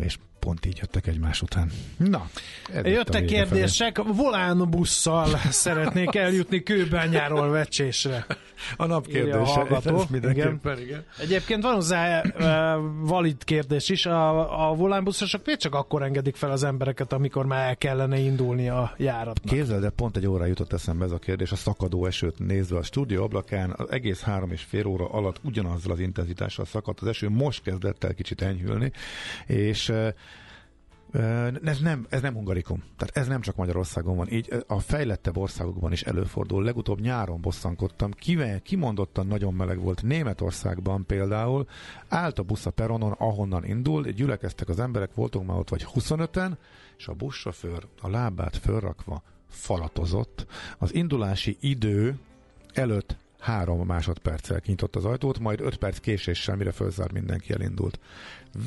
és 0.00 0.18
pont 0.38 0.66
így 0.66 0.78
jöttek 0.80 1.06
egymás 1.06 1.42
után. 1.42 1.70
Na, 1.96 2.26
Jöttek 2.82 3.24
kérdések, 3.24 4.02
volán 4.02 4.70
busszal 4.70 5.28
szeretnék 5.50 6.14
eljutni 6.14 6.62
kőbányáról 6.62 7.50
vecsésre. 7.50 8.26
A 8.76 8.86
nap 8.86 9.06
kérdése. 9.06 9.60
A 9.60 10.04
igen. 10.22 10.60
igen. 10.78 11.04
Egyébként 11.18 11.62
van 11.62 11.74
hozzá 11.74 12.22
uh, 12.22 12.84
valid 13.00 13.44
kérdés 13.44 13.88
is. 13.88 14.06
A, 14.06 14.70
a 14.70 14.74
volánbuszosok 14.74 15.44
miért 15.44 15.60
csak 15.60 15.74
akkor 15.74 16.02
engedik 16.02 16.36
fel 16.36 16.50
az 16.50 16.62
embereket, 16.62 17.12
amikor 17.12 17.46
már 17.46 17.68
el 17.68 17.76
kellene 17.76 18.18
indulni 18.18 18.68
a 18.68 18.94
járatnak? 18.96 19.54
Képzeld, 19.54 19.80
de 19.80 19.90
pont 19.90 20.16
egy 20.16 20.26
óra 20.26 20.46
jutott 20.46 20.72
eszembe 20.72 21.04
ez 21.04 21.10
a 21.10 21.18
kérdés. 21.18 21.52
A 21.52 21.56
szakadó 21.56 22.06
esőt 22.06 22.38
nézve 22.38 22.78
a 22.78 22.82
stúdió 22.82 23.22
ablakán 23.22 23.74
az 23.76 23.90
egész 23.90 24.20
három 24.20 24.52
és 24.52 24.62
fél 24.62 24.86
óra 24.86 25.08
alatt 25.08 25.40
ugyanazzal 25.42 25.92
az 25.92 26.00
intenzitással 26.00 26.64
szakadt 26.64 27.00
az 27.00 27.06
eső. 27.06 27.28
Most 27.28 27.62
kezdett 27.62 28.04
el 28.04 28.14
kicsit 28.14 28.42
enyhülni, 28.42 28.92
és 29.46 29.88
uh, 29.88 30.08
ez 31.64 31.80
nem, 31.80 32.06
ez 32.08 32.20
nem 32.20 32.34
hungarikum. 32.34 32.82
Tehát 32.96 33.16
ez 33.16 33.26
nem 33.26 33.40
csak 33.40 33.56
Magyarországon 33.56 34.16
van. 34.16 34.28
Így 34.28 34.64
a 34.66 34.80
fejlettebb 34.80 35.36
országokban 35.36 35.92
is 35.92 36.02
előfordul. 36.02 36.64
Legutóbb 36.64 37.00
nyáron 37.00 37.40
bosszankodtam. 37.40 38.10
Kivel, 38.10 38.60
kimondottan 38.60 39.26
nagyon 39.26 39.54
meleg 39.54 39.80
volt. 39.80 40.02
Németországban 40.02 41.06
például 41.06 41.68
állt 42.08 42.38
a 42.38 42.42
busz 42.42 42.66
a 42.66 42.70
peronon, 42.70 43.12
ahonnan 43.12 43.64
indul, 43.64 44.02
gyülekeztek 44.02 44.68
az 44.68 44.80
emberek, 44.80 45.14
voltunk 45.14 45.46
már 45.46 45.58
ott 45.58 45.68
vagy 45.68 45.86
25-en, 45.94 46.52
és 46.98 47.08
a 47.08 47.14
buszsofőr 47.14 47.86
a 48.00 48.08
lábát 48.08 48.56
fölrakva 48.56 49.22
falatozott. 49.48 50.46
Az 50.78 50.94
indulási 50.94 51.56
idő 51.60 52.18
előtt 52.72 53.16
három 53.38 53.86
másodperccel 53.86 54.60
kinyitott 54.60 54.96
az 54.96 55.04
ajtót, 55.04 55.38
majd 55.38 55.60
öt 55.60 55.76
perc 55.76 55.98
késéssel, 55.98 56.56
mire 56.56 56.72
fölzár 56.72 57.12
mindenki 57.12 57.52
elindult. 57.52 58.00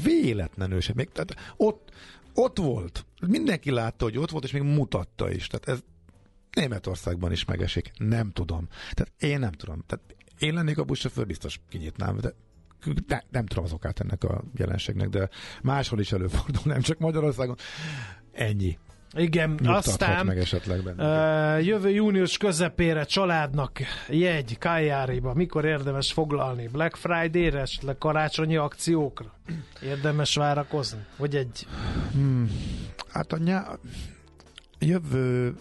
Véletlenül 0.04 0.82
sem. 0.82 0.96
Még, 0.98 1.12
tehát 1.12 1.36
ott 1.58 1.92
ott 2.34 2.58
volt. 2.58 3.06
Mindenki 3.28 3.72
látta, 3.72 4.04
hogy 4.04 4.18
ott 4.18 4.30
volt, 4.30 4.44
és 4.44 4.52
még 4.52 4.62
mutatta 4.62 5.32
is. 5.32 5.48
Tehát 5.48 5.68
ez 5.68 5.84
Németországban 6.52 7.32
is 7.32 7.46
megesik. 7.46 7.92
Nem 7.98 8.32
tudom. 8.32 8.68
Tehát 8.92 9.14
én 9.20 9.40
nem 9.40 9.52
tudom. 9.52 9.84
Tehát 9.88 10.16
én 10.40 10.54
lennék 10.54 10.78
a 10.78 10.84
buszsofőr, 10.84 11.26
biztos 11.26 11.60
kinyitnám, 11.70 12.18
de 12.18 12.34
ne, 13.08 13.20
nem 13.30 13.46
tudom 13.46 13.64
az 13.64 13.74
okát 13.74 14.00
ennek 14.00 14.24
a 14.24 14.44
jelenségnek, 14.56 15.10
de 15.10 15.30
máshol 15.62 16.00
is 16.00 16.12
előfordul, 16.12 16.62
nem 16.64 16.82
csak 16.82 17.00
Magyarországon. 17.00 17.56
Ennyi. 18.32 18.78
Igen, 19.14 19.60
aztán 19.66 20.26
meg 20.26 20.38
esetleg 20.38 20.80
uh, 20.80 21.66
jövő 21.66 21.90
június 21.90 22.38
közepére 22.38 23.04
családnak 23.04 23.80
jegy 24.10 24.58
Kajáriba, 24.58 25.34
mikor 25.34 25.66
érdemes 25.66 26.14
foglalni? 26.14 26.68
Black 26.68 26.96
Friday-re, 26.96 27.60
esetleg 27.60 27.98
karácsonyi 27.98 28.56
akciókra? 28.56 29.34
Érdemes 29.82 30.36
várakozni? 30.36 31.06
Vagy 31.18 31.36
egy... 31.36 31.68
Hmm, 32.12 32.52
hát 33.10 33.32
a 33.32 33.38
nyá... 33.38 33.68
jövő 34.80 35.56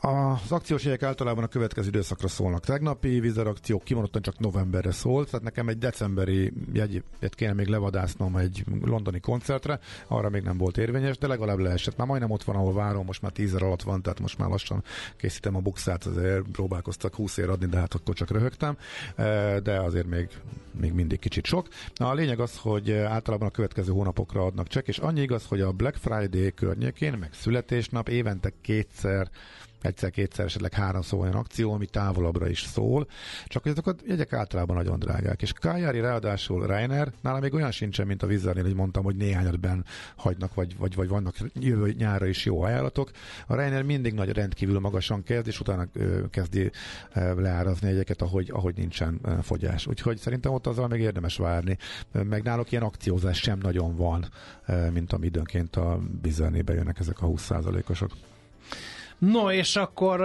az 0.00 0.52
akciós 0.52 0.84
jegyek 0.84 1.02
általában 1.02 1.44
a 1.44 1.48
következő 1.48 1.88
időszakra 1.88 2.28
szólnak. 2.28 2.64
Tegnapi 2.64 3.20
vizerakciók 3.20 3.84
kimondottan 3.84 4.22
csak 4.22 4.38
novemberre 4.38 4.92
szólt, 4.92 5.26
tehát 5.26 5.44
nekem 5.44 5.68
egy 5.68 5.78
decemberi 5.78 6.52
jegyet 6.72 7.34
kéne 7.34 7.52
még 7.52 7.66
levadásznom 7.66 8.36
egy 8.36 8.64
londoni 8.84 9.20
koncertre, 9.20 9.78
arra 10.06 10.28
még 10.28 10.42
nem 10.42 10.58
volt 10.58 10.78
érvényes, 10.78 11.18
de 11.18 11.26
legalább 11.26 11.58
leesett. 11.58 11.96
Már 11.96 12.06
majdnem 12.06 12.30
ott 12.30 12.42
van, 12.42 12.56
ahol 12.56 12.72
várom, 12.72 13.04
most 13.04 13.22
már 13.22 13.32
tízer 13.32 13.62
alatt 13.62 13.82
van, 13.82 14.02
tehát 14.02 14.20
most 14.20 14.38
már 14.38 14.48
lassan 14.48 14.84
készítem 15.16 15.56
a 15.56 15.60
bukszát, 15.60 16.04
azért 16.04 16.42
próbálkoztak 16.52 17.14
20 17.14 17.36
ér 17.36 17.48
adni, 17.48 17.66
de 17.66 17.78
hát 17.78 17.94
akkor 17.94 18.14
csak 18.14 18.30
röhögtem, 18.30 18.76
e, 19.16 19.60
de 19.60 19.80
azért 19.80 20.06
még, 20.06 20.28
még 20.80 20.92
mindig 20.92 21.18
kicsit 21.18 21.44
sok. 21.44 21.68
Na, 21.94 22.08
a 22.08 22.14
lényeg 22.14 22.40
az, 22.40 22.58
hogy 22.58 22.92
általában 22.92 23.48
a 23.48 23.50
következő 23.50 23.92
hónapokra 23.92 24.44
adnak 24.44 24.66
csak, 24.66 24.88
és 24.88 24.98
annyi 24.98 25.20
igaz, 25.20 25.46
hogy 25.46 25.60
a 25.60 25.72
Black 25.72 25.96
Friday 25.96 26.54
környékén, 26.54 27.12
meg 27.18 27.30
születésnap 27.32 28.08
évente 28.08 28.52
kétszer 28.60 29.30
egyszer-kétszer, 29.82 30.44
esetleg 30.44 30.72
háromszor 30.72 31.18
olyan 31.18 31.34
akció, 31.34 31.72
ami 31.72 31.86
távolabbra 31.86 32.48
is 32.48 32.62
szól, 32.62 33.08
csak 33.46 33.66
ezek 33.66 33.86
a 33.86 33.94
jegyek 34.06 34.32
általában 34.32 34.76
nagyon 34.76 34.98
drágák. 34.98 35.42
És 35.42 35.52
Kájári 35.52 36.00
ráadásul 36.00 36.66
Reiner, 36.66 37.12
nála 37.20 37.40
még 37.40 37.54
olyan 37.54 37.70
sincsen, 37.70 38.06
mint 38.06 38.22
a 38.22 38.26
Vizernél, 38.26 38.62
hogy 38.64 38.74
mondtam, 38.74 39.04
hogy 39.04 39.16
néhányatben 39.16 39.84
hagynak, 40.16 40.54
vagy, 40.54 40.76
vagy, 40.78 40.94
vagy 40.94 41.08
vannak 41.08 41.34
jövő 41.54 41.92
nyára 41.98 42.26
is 42.26 42.44
jó 42.44 42.62
ajánlatok. 42.62 43.10
A 43.46 43.54
Reiner 43.54 43.82
mindig 43.82 44.14
nagy 44.14 44.30
rendkívül 44.30 44.80
magasan 44.80 45.22
kezd, 45.22 45.46
és 45.46 45.60
utána 45.60 45.86
ö, 45.92 46.28
kezdi 46.30 46.70
ö, 47.14 47.40
leárazni 47.40 47.88
egyeket, 47.88 48.22
ahogy, 48.22 48.50
ahogy 48.52 48.74
nincsen 48.76 49.18
ö, 49.22 49.32
fogyás. 49.42 49.86
Úgyhogy 49.86 50.18
szerintem 50.18 50.52
ott 50.52 50.66
azzal 50.66 50.88
még 50.88 51.00
érdemes 51.00 51.36
várni. 51.36 51.78
Meg 52.12 52.42
náluk 52.42 52.72
ilyen 52.72 52.82
akciózás 52.84 53.38
sem 53.38 53.58
nagyon 53.58 53.96
van, 53.96 54.28
ö, 54.66 54.90
mint 54.90 55.12
ami 55.12 55.26
időnként 55.26 55.76
a 55.76 56.00
Vizernébe 56.22 56.72
jönnek 56.72 56.98
ezek 56.98 57.22
a 57.22 57.26
20%-osok. 57.26 58.10
No, 59.20 59.50
és 59.50 59.76
akkor 59.76 60.22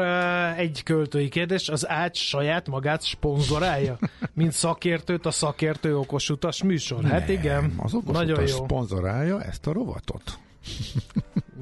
egy 0.58 0.84
költői 0.84 1.30
kérdés, 1.30 1.70
az 1.70 1.88
Ács 1.90 2.18
saját 2.18 2.68
magát 2.68 3.02
szponzorálja? 3.02 3.98
Mint 4.34 4.52
szakértőt 4.52 5.26
a 5.26 5.32
szakértő 5.32 5.98
okos 5.98 6.30
utas 6.30 6.64
műsor? 6.64 7.02
Hát 7.04 7.12
Nem, 7.12 7.20
hát 7.20 7.30
igen, 7.30 7.74
az 7.78 7.94
okos 7.94 8.16
nagyon 8.16 8.38
utas 8.38 8.50
jó. 8.50 8.56
szponzorálja 8.56 9.44
ezt 9.44 9.68
a 9.68 9.72
rovatot. 9.72 10.38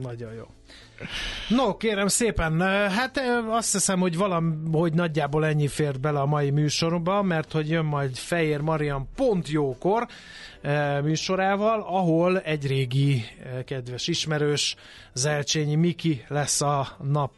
nagyon 0.02 0.34
jó. 0.34 0.44
No, 1.50 1.78
kérem 1.78 2.08
szépen, 2.08 2.62
hát 2.90 3.22
azt 3.50 3.72
hiszem, 3.72 4.00
hogy 4.00 4.18
valahogy 4.18 4.94
nagyjából 4.94 5.46
ennyi 5.46 5.68
fért 5.68 6.00
bele 6.00 6.20
a 6.20 6.26
mai 6.26 6.50
műsorba, 6.50 7.22
mert 7.22 7.52
hogy 7.52 7.70
jön 7.70 7.86
majd 7.86 8.16
Fejér 8.16 8.60
Marian 8.60 9.08
pont 9.16 9.50
jókor 9.50 10.08
műsorával, 11.04 11.82
ahol 11.82 12.40
egy 12.40 12.68
régi 12.68 13.24
kedves 13.66 14.08
ismerős, 14.08 14.76
Zelcsényi 15.14 15.76
Miki 15.76 16.26
lesz 16.28 16.62
a 16.62 16.88
nap 17.12 17.32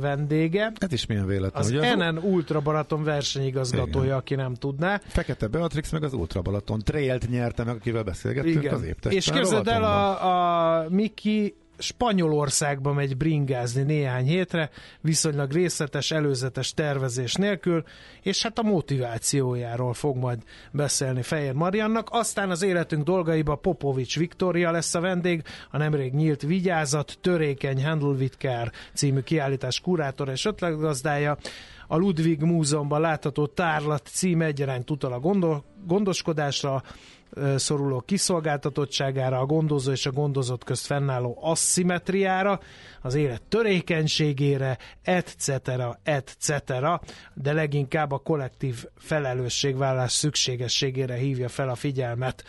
vendége. 0.00 0.72
Ez 0.78 0.92
is 0.92 1.06
milyen 1.06 1.26
véletlen. 1.26 1.62
Az 1.62 1.70
ugye? 1.70 1.94
NN 1.94 2.18
Ultra 2.18 2.60
Balaton 2.60 3.04
versenyigazgatója, 3.04 4.04
Igen. 4.04 4.16
aki 4.16 4.34
nem 4.34 4.54
tudná. 4.54 5.00
Fekete 5.06 5.46
Beatrix 5.46 5.90
meg 5.90 6.02
az 6.02 6.12
Ultra 6.12 6.40
Balaton 6.42 6.78
Trailt 6.78 7.28
nyerte 7.28 7.64
meg, 7.64 7.74
akivel 7.74 8.02
beszélgettünk 8.02 8.62
Igen. 8.62 8.74
az 8.74 9.12
És 9.12 9.30
képzeld 9.30 9.68
el, 9.68 9.84
a, 9.84 10.80
a 10.80 10.86
Miki 10.88 11.54
Spanyolországba 11.78 12.92
megy 12.92 13.16
bringázni 13.16 13.82
néhány 13.82 14.26
hétre, 14.26 14.70
viszonylag 15.00 15.52
részletes, 15.52 16.10
előzetes 16.10 16.74
tervezés 16.74 17.34
nélkül, 17.34 17.84
és 18.22 18.42
hát 18.42 18.58
a 18.58 18.62
motivációjáról 18.62 19.94
fog 19.94 20.16
majd 20.16 20.42
beszélni 20.72 21.22
Fehér 21.22 21.52
Mariannak. 21.52 22.08
Aztán 22.10 22.50
az 22.50 22.62
életünk 22.62 23.04
dolgaiba 23.04 23.54
Popovics 23.54 24.18
Viktória 24.18 24.70
lesz 24.70 24.94
a 24.94 25.00
vendég, 25.00 25.42
a 25.70 25.76
nemrég 25.76 26.12
nyílt 26.12 26.42
Vigyázat, 26.42 27.18
Törékeny 27.20 27.84
Handlvitkár 27.84 28.72
című 28.94 29.20
kiállítás 29.20 29.80
kurátor 29.80 30.28
és 30.28 30.44
ötletgazdája, 30.44 31.36
a 31.88 31.96
Ludwig 31.96 32.40
Múzeumban 32.40 33.00
látható 33.00 33.46
tárlat 33.46 34.08
cím 34.12 34.42
egyaránt 34.42 34.90
utal 34.90 35.12
a 35.12 35.18
gondol- 35.18 35.64
gondoskodásra, 35.86 36.82
szoruló 37.56 38.00
kiszolgáltatottságára, 38.00 39.38
a 39.38 39.46
gondozó 39.46 39.92
és 39.92 40.06
a 40.06 40.10
gondozott 40.10 40.64
közt 40.64 40.86
fennálló 40.86 41.38
asszimetriára, 41.40 42.60
az 43.02 43.14
élet 43.14 43.42
törékenységére, 43.42 44.78
etc., 45.02 45.48
etc., 46.02 46.52
de 47.34 47.52
leginkább 47.52 48.12
a 48.12 48.18
kollektív 48.18 48.84
felelősségvállás 48.96 50.12
szükségességére 50.12 51.14
hívja 51.14 51.48
fel 51.48 51.68
a 51.68 51.74
figyelmet. 51.74 52.44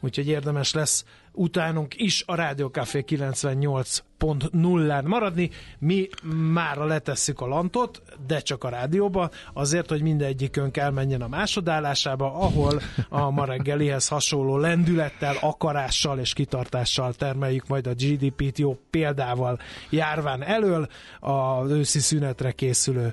Úgyhogy 0.00 0.28
érdemes 0.28 0.72
lesz 0.72 1.04
utánunk 1.32 1.94
is 1.96 2.22
a 2.26 2.34
Rádió 2.34 2.68
Café 2.68 3.02
98 3.02 3.98
2.0-án 4.18 5.04
maradni. 5.06 5.50
Mi 5.78 6.08
már 6.52 6.76
letesszük 6.76 7.40
a 7.40 7.46
lantot, 7.46 8.02
de 8.26 8.40
csak 8.40 8.64
a 8.64 8.68
rádióba, 8.68 9.30
azért, 9.52 9.88
hogy 9.88 10.02
mindegyikünk 10.02 10.76
elmenjen 10.76 11.22
a 11.22 11.28
másodállásába, 11.28 12.34
ahol 12.34 12.80
a 13.08 13.30
ma 13.30 13.44
reggelihez 13.44 14.08
hasonló 14.08 14.56
lendülettel, 14.56 15.36
akarással 15.40 16.18
és 16.18 16.32
kitartással 16.32 17.12
termeljük 17.12 17.66
majd 17.66 17.86
a 17.86 17.94
GDP-t 17.94 18.58
jó 18.58 18.78
példával 18.90 19.58
járván 19.90 20.42
elől 20.42 20.88
az 21.20 21.70
őszi 21.70 21.98
szünetre 21.98 22.52
készülő 22.52 23.12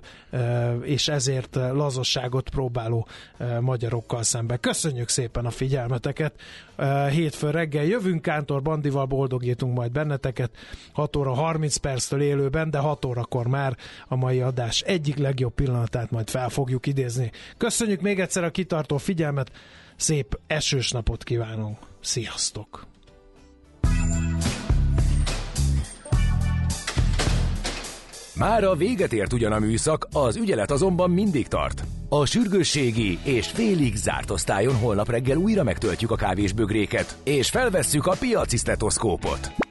és 0.81 1.07
ezért 1.07 1.55
lazosságot 1.55 2.49
próbáló 2.49 3.07
magyarokkal 3.59 4.23
szemben. 4.23 4.59
Köszönjük 4.59 5.09
szépen 5.09 5.45
a 5.45 5.49
figyelmeteket! 5.49 6.33
Hétfő 7.09 7.49
reggel 7.49 7.83
jövünk, 7.83 8.21
Kántor 8.21 8.61
Bandival 8.61 9.05
boldogítunk 9.05 9.75
majd 9.75 9.91
benneteket, 9.91 10.51
6 10.93 11.15
óra 11.15 11.33
30 11.33 11.75
perctől 11.75 12.21
élőben, 12.21 12.69
de 12.69 12.77
6 12.77 13.05
órakor 13.05 13.47
már 13.47 13.77
a 14.07 14.15
mai 14.15 14.41
adás 14.41 14.81
egyik 14.81 15.17
legjobb 15.17 15.53
pillanatát 15.53 16.11
majd 16.11 16.29
fel 16.29 16.49
fogjuk 16.49 16.87
idézni. 16.87 17.31
Köszönjük 17.57 18.01
még 18.01 18.19
egyszer 18.19 18.43
a 18.43 18.51
kitartó 18.51 18.97
figyelmet, 18.97 19.51
szép 19.95 20.39
esős 20.47 20.91
napot 20.91 21.23
kívánunk. 21.23 21.77
Sziasztok! 22.01 22.89
Már 28.35 28.63
a 28.63 28.75
véget 28.75 29.13
ért 29.13 29.33
ugyan 29.33 29.51
a 29.51 29.59
műszak, 29.59 30.07
az 30.13 30.35
ügyelet 30.35 30.71
azonban 30.71 31.09
mindig 31.09 31.47
tart. 31.47 31.83
A 32.09 32.25
sürgősségi 32.25 33.19
és 33.23 33.47
félig 33.47 33.95
zárt 33.95 34.31
osztályon 34.31 34.75
holnap 34.75 35.09
reggel 35.09 35.37
újra 35.37 35.63
megtöltjük 35.63 36.11
a 36.11 36.15
kávésbögréket, 36.15 37.17
és 37.23 37.49
felvesszük 37.49 38.05
a 38.05 38.15
piaci 38.19 38.57
stetoszkópot. 38.57 39.70